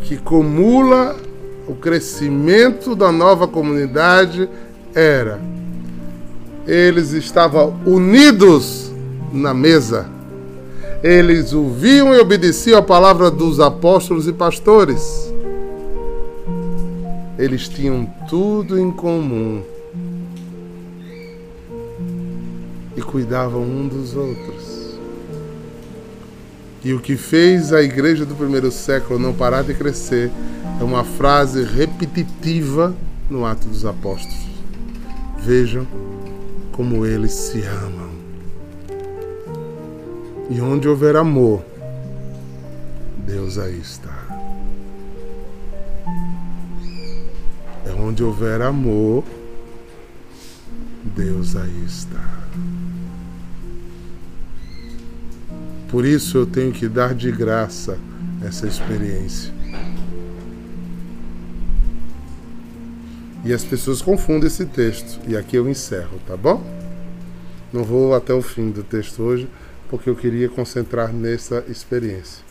que 0.00 0.16
comula 0.16 1.14
o 1.68 1.74
crescimento 1.74 2.94
da 2.94 3.12
nova 3.12 3.46
comunidade 3.46 4.48
era 4.94 5.40
eles 6.66 7.12
estavam 7.12 7.74
unidos 7.84 8.92
na 9.32 9.52
mesa. 9.52 10.08
Eles 11.02 11.52
ouviam 11.52 12.14
e 12.14 12.18
obedeciam 12.20 12.78
a 12.78 12.82
palavra 12.82 13.30
dos 13.30 13.58
apóstolos 13.58 14.28
e 14.28 14.32
pastores. 14.32 15.32
Eles 17.38 17.68
tinham 17.68 18.06
tudo 18.28 18.78
em 18.78 18.92
comum 18.92 19.62
e 22.96 23.02
cuidavam 23.02 23.62
um 23.62 23.88
dos 23.88 24.14
outros. 24.14 24.82
E 26.84 26.92
o 26.92 27.00
que 27.00 27.16
fez 27.16 27.72
a 27.72 27.82
igreja 27.82 28.24
do 28.24 28.34
primeiro 28.34 28.70
século 28.70 29.18
não 29.18 29.32
parar 29.32 29.62
de 29.62 29.74
crescer 29.74 30.30
é 30.82 30.84
uma 30.84 31.04
frase 31.04 31.62
repetitiva 31.62 32.92
no 33.30 33.46
Ato 33.46 33.68
dos 33.68 33.86
Apóstolos. 33.86 34.48
Vejam 35.38 35.86
como 36.72 37.06
eles 37.06 37.32
se 37.32 37.62
amam. 37.62 38.10
E 40.50 40.60
onde 40.60 40.88
houver 40.88 41.14
amor, 41.14 41.62
Deus 43.24 43.58
aí 43.58 43.78
está. 43.78 44.26
É 47.86 47.92
onde 47.96 48.24
houver 48.24 48.60
amor, 48.60 49.22
Deus 51.04 51.54
aí 51.54 51.84
está. 51.86 52.40
Por 55.88 56.04
isso 56.04 56.38
eu 56.38 56.46
tenho 56.46 56.72
que 56.72 56.88
dar 56.88 57.14
de 57.14 57.30
graça 57.30 57.96
essa 58.44 58.66
experiência. 58.66 59.61
E 63.44 63.52
as 63.52 63.64
pessoas 63.64 64.00
confundem 64.00 64.46
esse 64.46 64.66
texto. 64.66 65.20
E 65.26 65.36
aqui 65.36 65.56
eu 65.56 65.68
encerro, 65.68 66.20
tá 66.26 66.36
bom? 66.36 66.62
Não 67.72 67.82
vou 67.82 68.14
até 68.14 68.32
o 68.32 68.42
fim 68.42 68.70
do 68.70 68.82
texto 68.82 69.22
hoje, 69.22 69.48
porque 69.88 70.08
eu 70.08 70.14
queria 70.14 70.48
concentrar 70.48 71.12
nessa 71.12 71.64
experiência. 71.68 72.44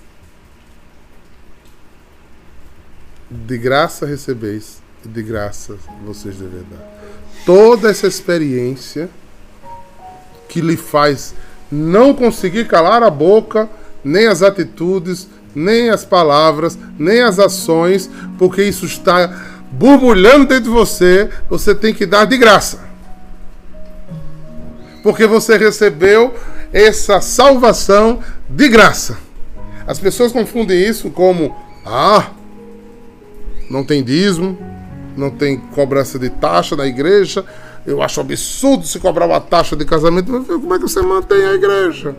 De 3.29 3.57
graça 3.57 4.05
recebeis, 4.05 4.81
e 5.05 5.07
de 5.07 5.23
graça 5.23 5.77
vocês 6.05 6.35
devem 6.35 6.65
dar. 6.69 6.91
Toda 7.45 7.89
essa 7.89 8.07
experiência 8.07 9.09
que 10.49 10.59
lhe 10.59 10.75
faz 10.75 11.33
não 11.71 12.13
conseguir 12.13 12.67
calar 12.67 13.01
a 13.01 13.09
boca, 13.09 13.69
nem 14.03 14.27
as 14.27 14.41
atitudes, 14.41 15.29
nem 15.55 15.89
as 15.89 16.03
palavras, 16.03 16.77
nem 16.99 17.21
as 17.21 17.39
ações, 17.39 18.09
porque 18.37 18.63
isso 18.63 18.85
está 18.85 19.60
borbulhando 19.71 20.45
dentro 20.45 20.65
de 20.65 20.69
você, 20.69 21.29
você 21.49 21.73
tem 21.73 21.93
que 21.93 22.05
dar 22.05 22.25
de 22.25 22.37
graça. 22.37 22.79
Porque 25.01 25.25
você 25.25 25.57
recebeu 25.57 26.33
essa 26.71 27.21
salvação 27.21 28.19
de 28.49 28.67
graça. 28.67 29.17
As 29.87 29.97
pessoas 29.97 30.31
confundem 30.31 30.79
isso 30.87 31.09
como: 31.09 31.55
ah, 31.85 32.29
não 33.69 33.83
tem 33.83 34.03
dízimo, 34.03 34.57
não 35.17 35.29
tem 35.29 35.57
cobrança 35.57 36.19
de 36.19 36.29
taxa 36.29 36.75
na 36.75 36.85
igreja. 36.85 37.43
Eu 37.85 38.01
acho 38.03 38.21
absurdo 38.21 38.85
se 38.85 38.99
cobrar 38.99 39.25
uma 39.25 39.41
taxa 39.41 39.75
de 39.75 39.85
casamento. 39.85 40.43
Como 40.43 40.75
é 40.75 40.77
que 40.77 40.83
você 40.83 41.01
mantém 41.01 41.43
a 41.43 41.53
igreja? 41.53 42.15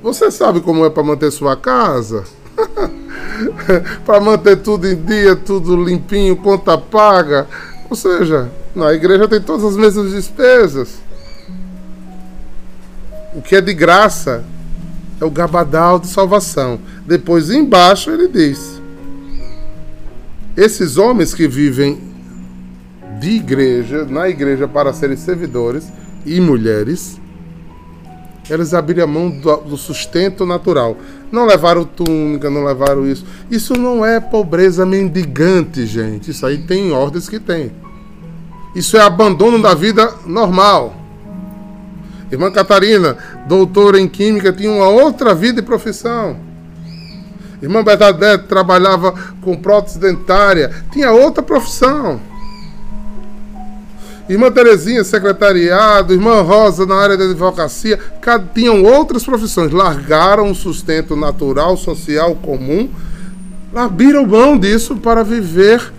Você 0.00 0.30
sabe 0.30 0.60
como 0.60 0.84
é 0.84 0.90
para 0.90 1.02
manter 1.02 1.32
sua 1.32 1.56
casa? 1.56 2.22
para 4.04 4.20
manter 4.20 4.56
tudo 4.56 4.86
em 4.86 4.96
dia, 4.96 5.36
tudo 5.36 5.82
limpinho, 5.82 6.36
conta 6.36 6.76
paga. 6.76 7.46
Ou 7.88 7.96
seja, 7.96 8.50
na 8.74 8.92
igreja 8.92 9.28
tem 9.28 9.40
todas 9.40 9.64
as 9.64 9.76
mesmas 9.76 10.12
despesas. 10.12 10.98
O 13.34 13.42
que 13.42 13.56
é 13.56 13.60
de 13.60 13.74
graça 13.74 14.44
é 15.20 15.24
o 15.24 15.30
gabadal 15.30 15.98
de 15.98 16.06
salvação. 16.06 16.78
Depois, 17.06 17.50
embaixo, 17.50 18.10
ele 18.10 18.28
diz: 18.28 18.80
Esses 20.56 20.96
homens 20.96 21.34
que 21.34 21.46
vivem 21.46 22.00
de 23.20 23.30
igreja, 23.30 24.04
na 24.04 24.28
igreja 24.28 24.68
para 24.68 24.92
serem 24.92 25.16
servidores 25.16 25.88
e 26.24 26.40
mulheres, 26.40 27.18
eles 28.48 28.72
abriram 28.74 29.06
mão 29.06 29.30
do, 29.30 29.56
do 29.58 29.76
sustento 29.76 30.46
natural. 30.46 30.96
Não 31.30 31.46
levaram 31.46 31.84
túnica, 31.84 32.48
não 32.48 32.64
levaram 32.64 33.06
isso. 33.06 33.24
Isso 33.50 33.74
não 33.74 34.04
é 34.04 34.20
pobreza 34.20 34.86
mendigante, 34.86 35.86
gente. 35.86 36.30
Isso 36.30 36.46
aí 36.46 36.58
tem 36.58 36.92
ordens 36.92 37.28
que 37.28 37.40
tem. 37.40 37.72
Isso 38.74 38.96
é 38.96 39.00
abandono 39.00 39.60
da 39.60 39.74
vida 39.74 40.12
normal. 40.26 40.94
Irmã 42.30 42.50
Catarina, 42.50 43.16
doutora 43.46 44.00
em 44.00 44.08
Química, 44.08 44.52
tinha 44.52 44.70
uma 44.70 44.88
outra 44.88 45.34
vida 45.34 45.60
e 45.60 45.62
profissão. 45.62 46.36
Irmã 47.62 47.82
Bernadette 47.82 48.44
trabalhava 48.46 49.14
com 49.40 49.56
prótese 49.56 49.98
dentária, 49.98 50.70
tinha 50.92 51.10
outra 51.10 51.42
profissão. 51.42 52.20
Irmã 54.28 54.50
Terezinha, 54.50 55.04
secretariado, 55.04 56.12
irmã 56.12 56.42
Rosa 56.42 56.84
na 56.84 56.96
área 56.96 57.16
da 57.16 57.24
advocacia, 57.24 57.98
tinham 58.54 58.82
outras 58.82 59.24
profissões, 59.24 59.70
largaram 59.70 60.50
o 60.50 60.54
sustento 60.54 61.14
natural, 61.14 61.76
social, 61.76 62.34
comum, 62.34 62.88
abriram 63.74 64.26
mão 64.26 64.58
disso 64.58 64.96
para 64.96 65.22
viver 65.22 65.92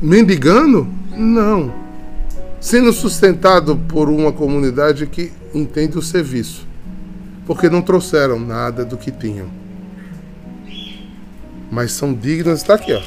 mendigando? 0.00 0.88
Não 1.16 1.82
sendo 2.62 2.92
sustentado 2.92 3.76
por 3.88 4.08
uma 4.08 4.30
comunidade 4.30 5.04
que 5.08 5.32
entende 5.52 5.98
o 5.98 6.02
serviço, 6.02 6.64
porque 7.44 7.68
não 7.68 7.82
trouxeram 7.82 8.38
nada 8.38 8.84
do 8.84 8.96
que 8.96 9.10
tinham. 9.10 9.48
Mas 11.68 11.90
são 11.90 12.14
dignas, 12.14 12.60
está 12.60 12.74
aqui, 12.74 12.92
ó. 12.92 13.02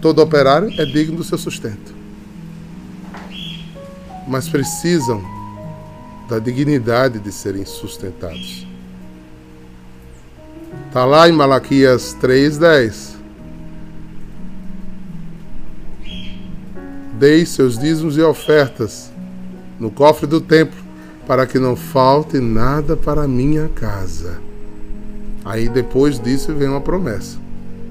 Todo 0.00 0.22
operário 0.22 0.70
é 0.80 0.84
digno 0.84 1.16
do 1.16 1.24
seu 1.24 1.38
sustento. 1.38 1.94
Mas 4.26 4.48
precisam 4.48 5.22
da 6.28 6.38
dignidade 6.38 7.18
de 7.18 7.32
serem 7.32 7.64
sustentados. 7.64 8.66
Está 10.86 11.04
lá 11.04 11.28
em 11.28 11.32
Malaquias 11.32 12.16
3,10. 12.20 13.16
Dei 17.18 17.44
seus 17.44 17.78
dízimos 17.78 18.16
e 18.16 18.22
ofertas 18.22 19.10
no 19.78 19.90
cofre 19.90 20.26
do 20.26 20.40
templo, 20.40 20.78
para 21.26 21.46
que 21.46 21.58
não 21.58 21.76
falte 21.76 22.38
nada 22.38 22.96
para 22.96 23.28
minha 23.28 23.68
casa. 23.68 24.40
Aí 25.44 25.68
depois 25.68 26.18
disso 26.18 26.54
vem 26.54 26.68
uma 26.68 26.80
promessa, 26.80 27.38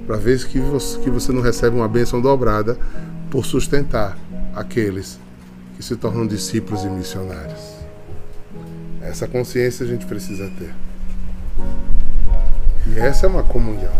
para 0.07 0.15
ver 0.15 0.43
que 0.47 0.57
você, 0.57 0.97
que 0.99 1.09
você 1.09 1.33
não 1.33 1.41
recebe 1.41 1.75
uma 1.75 1.87
bênção 1.87 2.21
dobrada 2.21 2.77
por 3.29 3.45
sustentar 3.45 4.17
aqueles 4.55 5.19
que 5.75 5.83
se 5.83 5.97
tornam 5.97 6.25
discípulos 6.25 6.85
e 6.85 6.87
missionários. 6.87 7.75
Essa 9.01 9.27
consciência 9.27 9.85
a 9.85 9.87
gente 9.87 10.05
precisa 10.05 10.49
ter. 10.57 10.73
E 12.87 12.97
essa 12.97 13.25
é 13.25 13.29
uma 13.29 13.43
comunhão. 13.43 13.91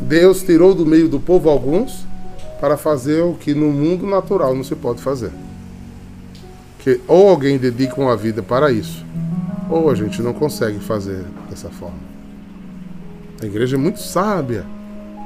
Deus 0.00 0.42
tirou 0.42 0.74
do 0.74 0.84
meio 0.84 1.08
do 1.08 1.20
povo 1.20 1.48
alguns 1.48 2.04
para 2.60 2.76
fazer 2.76 3.22
o 3.22 3.34
que 3.34 3.54
no 3.54 3.70
mundo 3.70 4.04
natural 4.04 4.54
não 4.54 4.64
se 4.64 4.74
pode 4.74 5.00
fazer. 5.00 5.30
Que 6.80 7.00
ou 7.06 7.28
alguém 7.28 7.56
dedica 7.56 8.00
uma 8.00 8.16
vida 8.16 8.42
para 8.42 8.72
isso, 8.72 9.04
ou 9.70 9.88
a 9.90 9.94
gente 9.94 10.20
não 10.22 10.32
consegue 10.32 10.80
fazer 10.80 11.24
dessa 11.48 11.68
forma. 11.68 12.07
A 13.40 13.46
igreja 13.46 13.76
é 13.76 13.78
muito 13.78 14.00
sábia, 14.00 14.66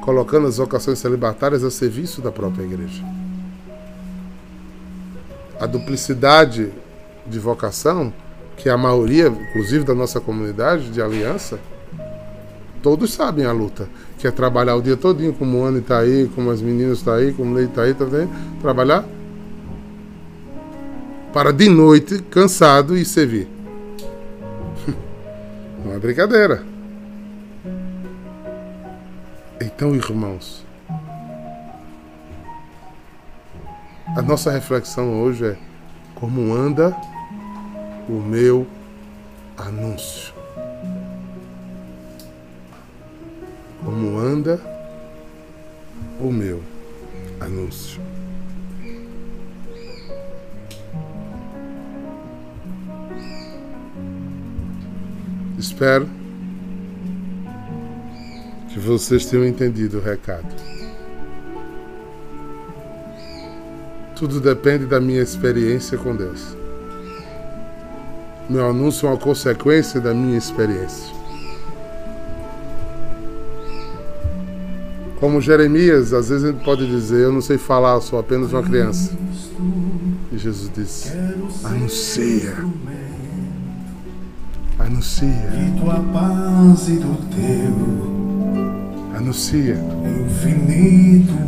colocando 0.02 0.46
as 0.46 0.58
vocações 0.58 0.98
celibatárias 0.98 1.64
a 1.64 1.70
serviço 1.70 2.20
da 2.20 2.30
própria 2.30 2.62
igreja. 2.64 3.02
A 5.58 5.66
duplicidade 5.66 6.70
de 7.26 7.38
vocação, 7.38 8.12
que 8.56 8.68
a 8.68 8.76
maioria, 8.76 9.28
inclusive 9.28 9.84
da 9.84 9.94
nossa 9.94 10.20
comunidade 10.20 10.90
de 10.90 11.00
aliança, 11.00 11.58
todos 12.82 13.12
sabem 13.12 13.46
a 13.46 13.52
luta 13.52 13.88
que 14.18 14.28
é 14.28 14.30
trabalhar 14.30 14.76
o 14.76 14.82
dia 14.82 14.96
todinho, 14.96 15.32
como 15.32 15.58
o 15.58 15.64
Ana 15.64 15.78
está 15.78 15.98
aí, 15.98 16.30
como 16.32 16.48
as 16.50 16.62
meninas 16.62 16.98
estão 16.98 17.14
tá 17.14 17.18
aí, 17.18 17.32
como 17.32 17.50
o 17.50 17.54
Leite 17.54 17.70
está 17.70 17.82
aí, 17.82 17.92
tá? 17.92 18.06
Trabalhar 18.60 19.04
para 21.32 21.52
de 21.52 21.68
noite, 21.68 22.22
cansado 22.30 22.96
e 22.96 23.04
servir. 23.04 23.48
Não 25.84 25.94
é 25.94 25.98
brincadeira. 25.98 26.71
Então, 29.64 29.94
irmãos, 29.94 30.66
a 34.16 34.20
nossa 34.20 34.50
reflexão 34.50 35.22
hoje 35.22 35.46
é 35.46 35.56
como 36.16 36.52
anda 36.52 36.92
o 38.08 38.14
meu 38.14 38.66
anúncio. 39.56 40.34
como 43.84 44.16
anda 44.16 44.60
o 46.20 46.30
meu 46.30 46.62
anúncio. 47.40 48.00
Espero 55.58 56.21
que 58.72 58.80
vocês 58.80 59.26
tenham 59.26 59.46
entendido 59.46 59.98
o 59.98 60.00
recado. 60.00 60.46
Tudo 64.16 64.40
depende 64.40 64.86
da 64.86 64.98
minha 65.00 65.20
experiência 65.20 65.98
com 65.98 66.16
Deus. 66.16 66.56
Meu 68.48 68.70
anúncio 68.70 69.06
é 69.06 69.10
uma 69.10 69.18
consequência 69.18 70.00
da 70.00 70.14
minha 70.14 70.38
experiência. 70.38 71.12
Como 75.20 75.40
Jeremias, 75.40 76.12
às 76.12 76.30
vezes 76.30 76.50
gente 76.50 76.64
pode 76.64 76.86
dizer: 76.86 77.24
Eu 77.24 77.32
não 77.32 77.40
sei 77.40 77.58
falar, 77.58 78.00
sou 78.00 78.18
apenas 78.18 78.52
uma 78.52 78.62
criança. 78.62 79.16
E 80.32 80.38
Jesus 80.38 80.70
disse: 80.74 81.12
Anuncia. 81.62 82.56
Anuncia. 84.78 85.28
E 85.28 85.80
tua 85.80 86.00
paz 86.12 86.88
e 86.88 86.96
do 86.96 87.16
teu 87.30 88.21
Anuncia. 89.22 89.78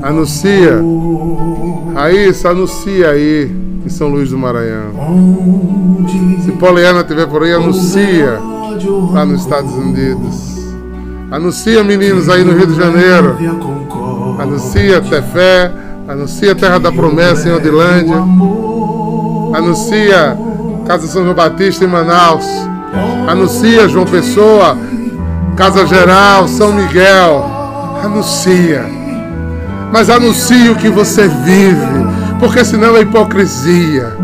Anuncia. 0.00 0.80
Raíssa, 1.92 2.50
anuncia 2.50 3.10
aí 3.10 3.50
em 3.84 3.88
São 3.88 4.08
Luís 4.08 4.30
do 4.30 4.38
Maranhão. 4.38 4.92
Se 6.44 6.52
Poliana 6.52 7.00
estiver 7.00 7.26
por 7.26 7.42
aí, 7.42 7.52
anuncia 7.52 8.38
lá 9.12 9.24
nos 9.24 9.40
Estados 9.40 9.72
Unidos. 9.72 10.54
Anuncia, 11.32 11.82
meninos, 11.82 12.28
aí 12.28 12.44
no 12.44 12.52
Rio 12.52 12.68
de 12.68 12.76
Janeiro. 12.76 13.36
Anuncia 14.38 15.00
Tefé. 15.00 15.72
Anuncia 16.06 16.54
Terra 16.54 16.78
da 16.78 16.92
Promessa 16.92 17.48
em 17.48 17.52
Odilândia. 17.52 18.22
Anuncia 19.52 20.38
Casa 20.86 21.08
São 21.08 21.24
João 21.24 21.34
Batista 21.34 21.84
em 21.84 21.88
Manaus. 21.88 22.46
Anuncia 23.26 23.88
João 23.88 24.04
Pessoa, 24.04 24.78
Casa 25.56 25.84
Geral, 25.86 26.46
São 26.46 26.72
Miguel. 26.72 27.53
Anuncia. 28.04 28.84
Mas 29.92 30.10
anuncia 30.10 30.72
o 30.72 30.76
que 30.76 30.88
você 30.90 31.26
vive, 31.26 32.04
porque 32.38 32.64
senão 32.64 32.96
é 32.96 33.00
hipocrisia. 33.00 34.16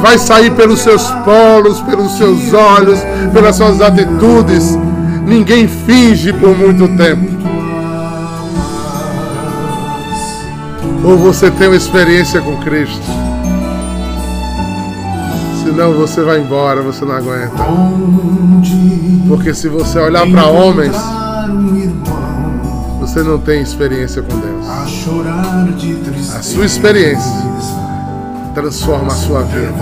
Vai 0.00 0.16
sair 0.16 0.50
pelos 0.52 0.80
seus 0.80 1.10
polos, 1.24 1.80
pelos 1.80 2.12
seus 2.16 2.52
olhos, 2.52 3.00
pelas 3.32 3.56
suas 3.56 3.80
atitudes. 3.80 4.78
Ninguém 5.26 5.66
finge 5.66 6.32
por 6.32 6.56
muito 6.56 6.86
tempo. 6.96 7.36
Ou 11.04 11.16
você 11.16 11.50
tem 11.50 11.66
uma 11.66 11.76
experiência 11.76 12.40
com 12.40 12.56
Cristo. 12.58 13.02
Senão 15.64 15.94
você 15.94 16.22
vai 16.22 16.40
embora, 16.40 16.80
você 16.80 17.04
não 17.04 17.14
aguenta. 17.14 17.64
Porque 19.26 19.54
se 19.54 19.68
você 19.68 19.98
olhar 19.98 20.26
para 20.30 20.46
homens, 20.46 20.94
você 23.00 23.22
não 23.22 23.38
tem 23.38 23.62
experiência 23.62 24.22
com 24.22 24.38
Deus. 24.38 24.66
a 26.34 26.42
sua 26.42 26.66
experiência 26.66 27.32
transforma 28.54 29.08
a 29.08 29.16
sua 29.16 29.42
vida. 29.42 29.72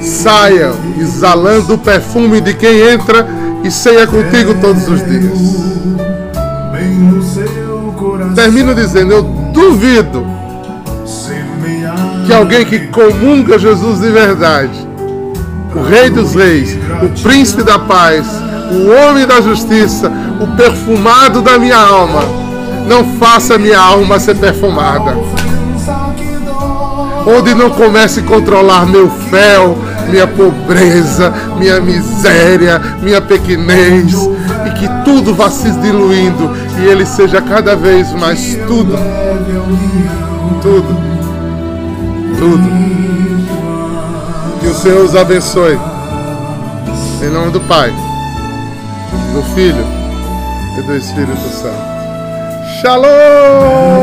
Saia 0.00 0.72
exalando 0.98 1.74
o 1.74 1.78
perfume 1.78 2.40
de 2.40 2.54
quem 2.54 2.80
entra 2.80 3.26
e 3.62 3.70
ceia 3.70 4.06
contigo 4.06 4.54
todos 4.60 4.88
os 4.88 5.04
dias. 5.06 5.32
Termino 8.34 8.74
dizendo: 8.74 9.12
eu 9.12 9.22
duvido 9.52 10.26
que 12.26 12.32
alguém 12.32 12.64
que 12.64 12.88
comunga 12.88 13.58
Jesus 13.58 14.00
de 14.00 14.10
verdade, 14.10 14.88
o 15.74 15.82
Rei 15.82 16.10
dos 16.10 16.34
Reis, 16.34 16.78
o 17.02 17.22
Príncipe 17.22 17.62
da 17.62 17.78
Paz, 17.78 18.26
o 18.70 18.90
Homem 18.90 19.26
da 19.26 19.40
Justiça, 19.40 20.10
o 20.40 20.46
perfumado 20.56 21.42
da 21.42 21.58
minha 21.58 21.76
alma, 21.76 22.22
não 22.86 23.04
faça 23.18 23.58
minha 23.58 23.78
alma 23.78 24.18
ser 24.18 24.36
perfumada. 24.36 25.16
onde 27.24 27.54
não 27.54 27.70
comece 27.70 28.20
a 28.20 28.22
controlar 28.24 28.84
meu 28.84 29.08
fel, 29.08 29.78
minha 30.08 30.26
pobreza, 30.26 31.32
minha 31.56 31.80
miséria, 31.80 32.80
minha 33.00 33.20
pequenez, 33.20 34.12
e 34.66 34.70
que 34.70 34.88
tudo 35.04 35.32
vá 35.32 35.48
se 35.48 35.70
diluindo 35.70 36.50
e 36.80 36.84
ele 36.86 37.06
seja 37.06 37.40
cada 37.40 37.76
vez 37.76 38.12
mais 38.12 38.56
tudo, 38.66 38.96
tudo, 40.60 40.96
tudo. 42.38 43.11
O 44.72 44.74
Senhor 44.74 45.04
os 45.04 45.14
abençoe. 45.14 45.78
Em 47.22 47.28
nome 47.28 47.50
do 47.52 47.60
Pai, 47.60 47.92
do 49.34 49.42
Filho 49.54 49.84
e 50.78 50.82
do 50.86 50.96
Espírito 50.96 51.46
Santo. 51.50 51.76
Shalom! 52.80 54.02